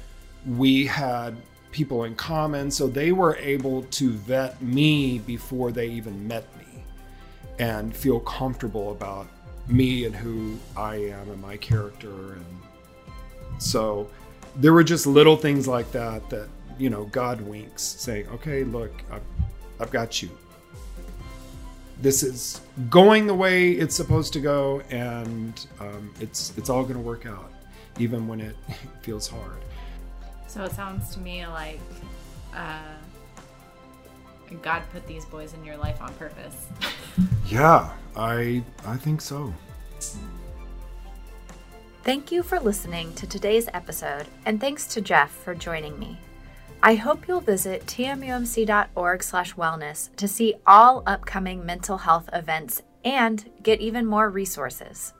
we 0.46 0.86
had 0.86 1.36
people 1.72 2.04
in 2.04 2.14
common. 2.14 2.70
So 2.70 2.86
they 2.86 3.12
were 3.12 3.36
able 3.36 3.82
to 3.82 4.10
vet 4.10 4.60
me 4.62 5.18
before 5.20 5.72
they 5.72 5.88
even 5.88 6.26
met 6.26 6.44
me 6.56 6.82
and 7.58 7.94
feel 7.94 8.20
comfortable 8.20 8.92
about 8.92 9.26
me 9.66 10.04
and 10.04 10.14
who 10.14 10.58
I 10.76 10.96
am 10.96 11.30
and 11.30 11.40
my 11.40 11.56
character. 11.56 12.34
And 12.34 12.46
so 13.58 14.08
there 14.56 14.72
were 14.72 14.84
just 14.84 15.06
little 15.06 15.36
things 15.36 15.68
like 15.68 15.90
that 15.92 16.28
that 16.30 16.48
you 16.78 16.90
know 16.90 17.04
God 17.06 17.40
winks 17.40 17.82
saying 17.82 18.28
okay 18.28 18.62
look 18.64 18.92
I've, 19.10 19.22
I've 19.80 19.90
got 19.90 20.22
you 20.22 20.30
this 22.00 22.22
is 22.22 22.60
going 22.90 23.26
the 23.26 23.34
way 23.34 23.72
it's 23.72 23.94
supposed 23.94 24.32
to 24.34 24.40
go, 24.40 24.82
and 24.90 25.66
um, 25.80 26.12
it's 26.20 26.56
it's 26.56 26.70
all 26.70 26.82
going 26.82 26.94
to 26.94 27.00
work 27.00 27.26
out, 27.26 27.50
even 27.98 28.28
when 28.28 28.40
it 28.40 28.56
feels 29.02 29.28
hard. 29.28 29.58
So 30.46 30.64
it 30.64 30.72
sounds 30.72 31.12
to 31.14 31.20
me 31.20 31.46
like 31.46 31.80
uh, 32.54 32.78
God 34.62 34.82
put 34.92 35.06
these 35.06 35.24
boys 35.24 35.54
in 35.54 35.64
your 35.64 35.76
life 35.76 36.00
on 36.00 36.12
purpose. 36.14 36.66
yeah, 37.46 37.90
I 38.16 38.62
I 38.84 38.96
think 38.96 39.20
so. 39.20 39.52
Thank 42.04 42.32
you 42.32 42.42
for 42.42 42.58
listening 42.58 43.12
to 43.14 43.26
today's 43.26 43.68
episode, 43.74 44.28
and 44.46 44.60
thanks 44.60 44.86
to 44.88 45.00
Jeff 45.00 45.30
for 45.30 45.54
joining 45.54 45.98
me. 45.98 46.18
I 46.82 46.94
hope 46.94 47.26
you'll 47.26 47.40
visit 47.40 47.84
tmumc.org/wellness 47.86 50.16
to 50.16 50.28
see 50.28 50.54
all 50.66 51.02
upcoming 51.06 51.66
mental 51.66 51.98
health 51.98 52.30
events 52.32 52.82
and 53.04 53.50
get 53.62 53.80
even 53.80 54.06
more 54.06 54.30
resources. 54.30 55.12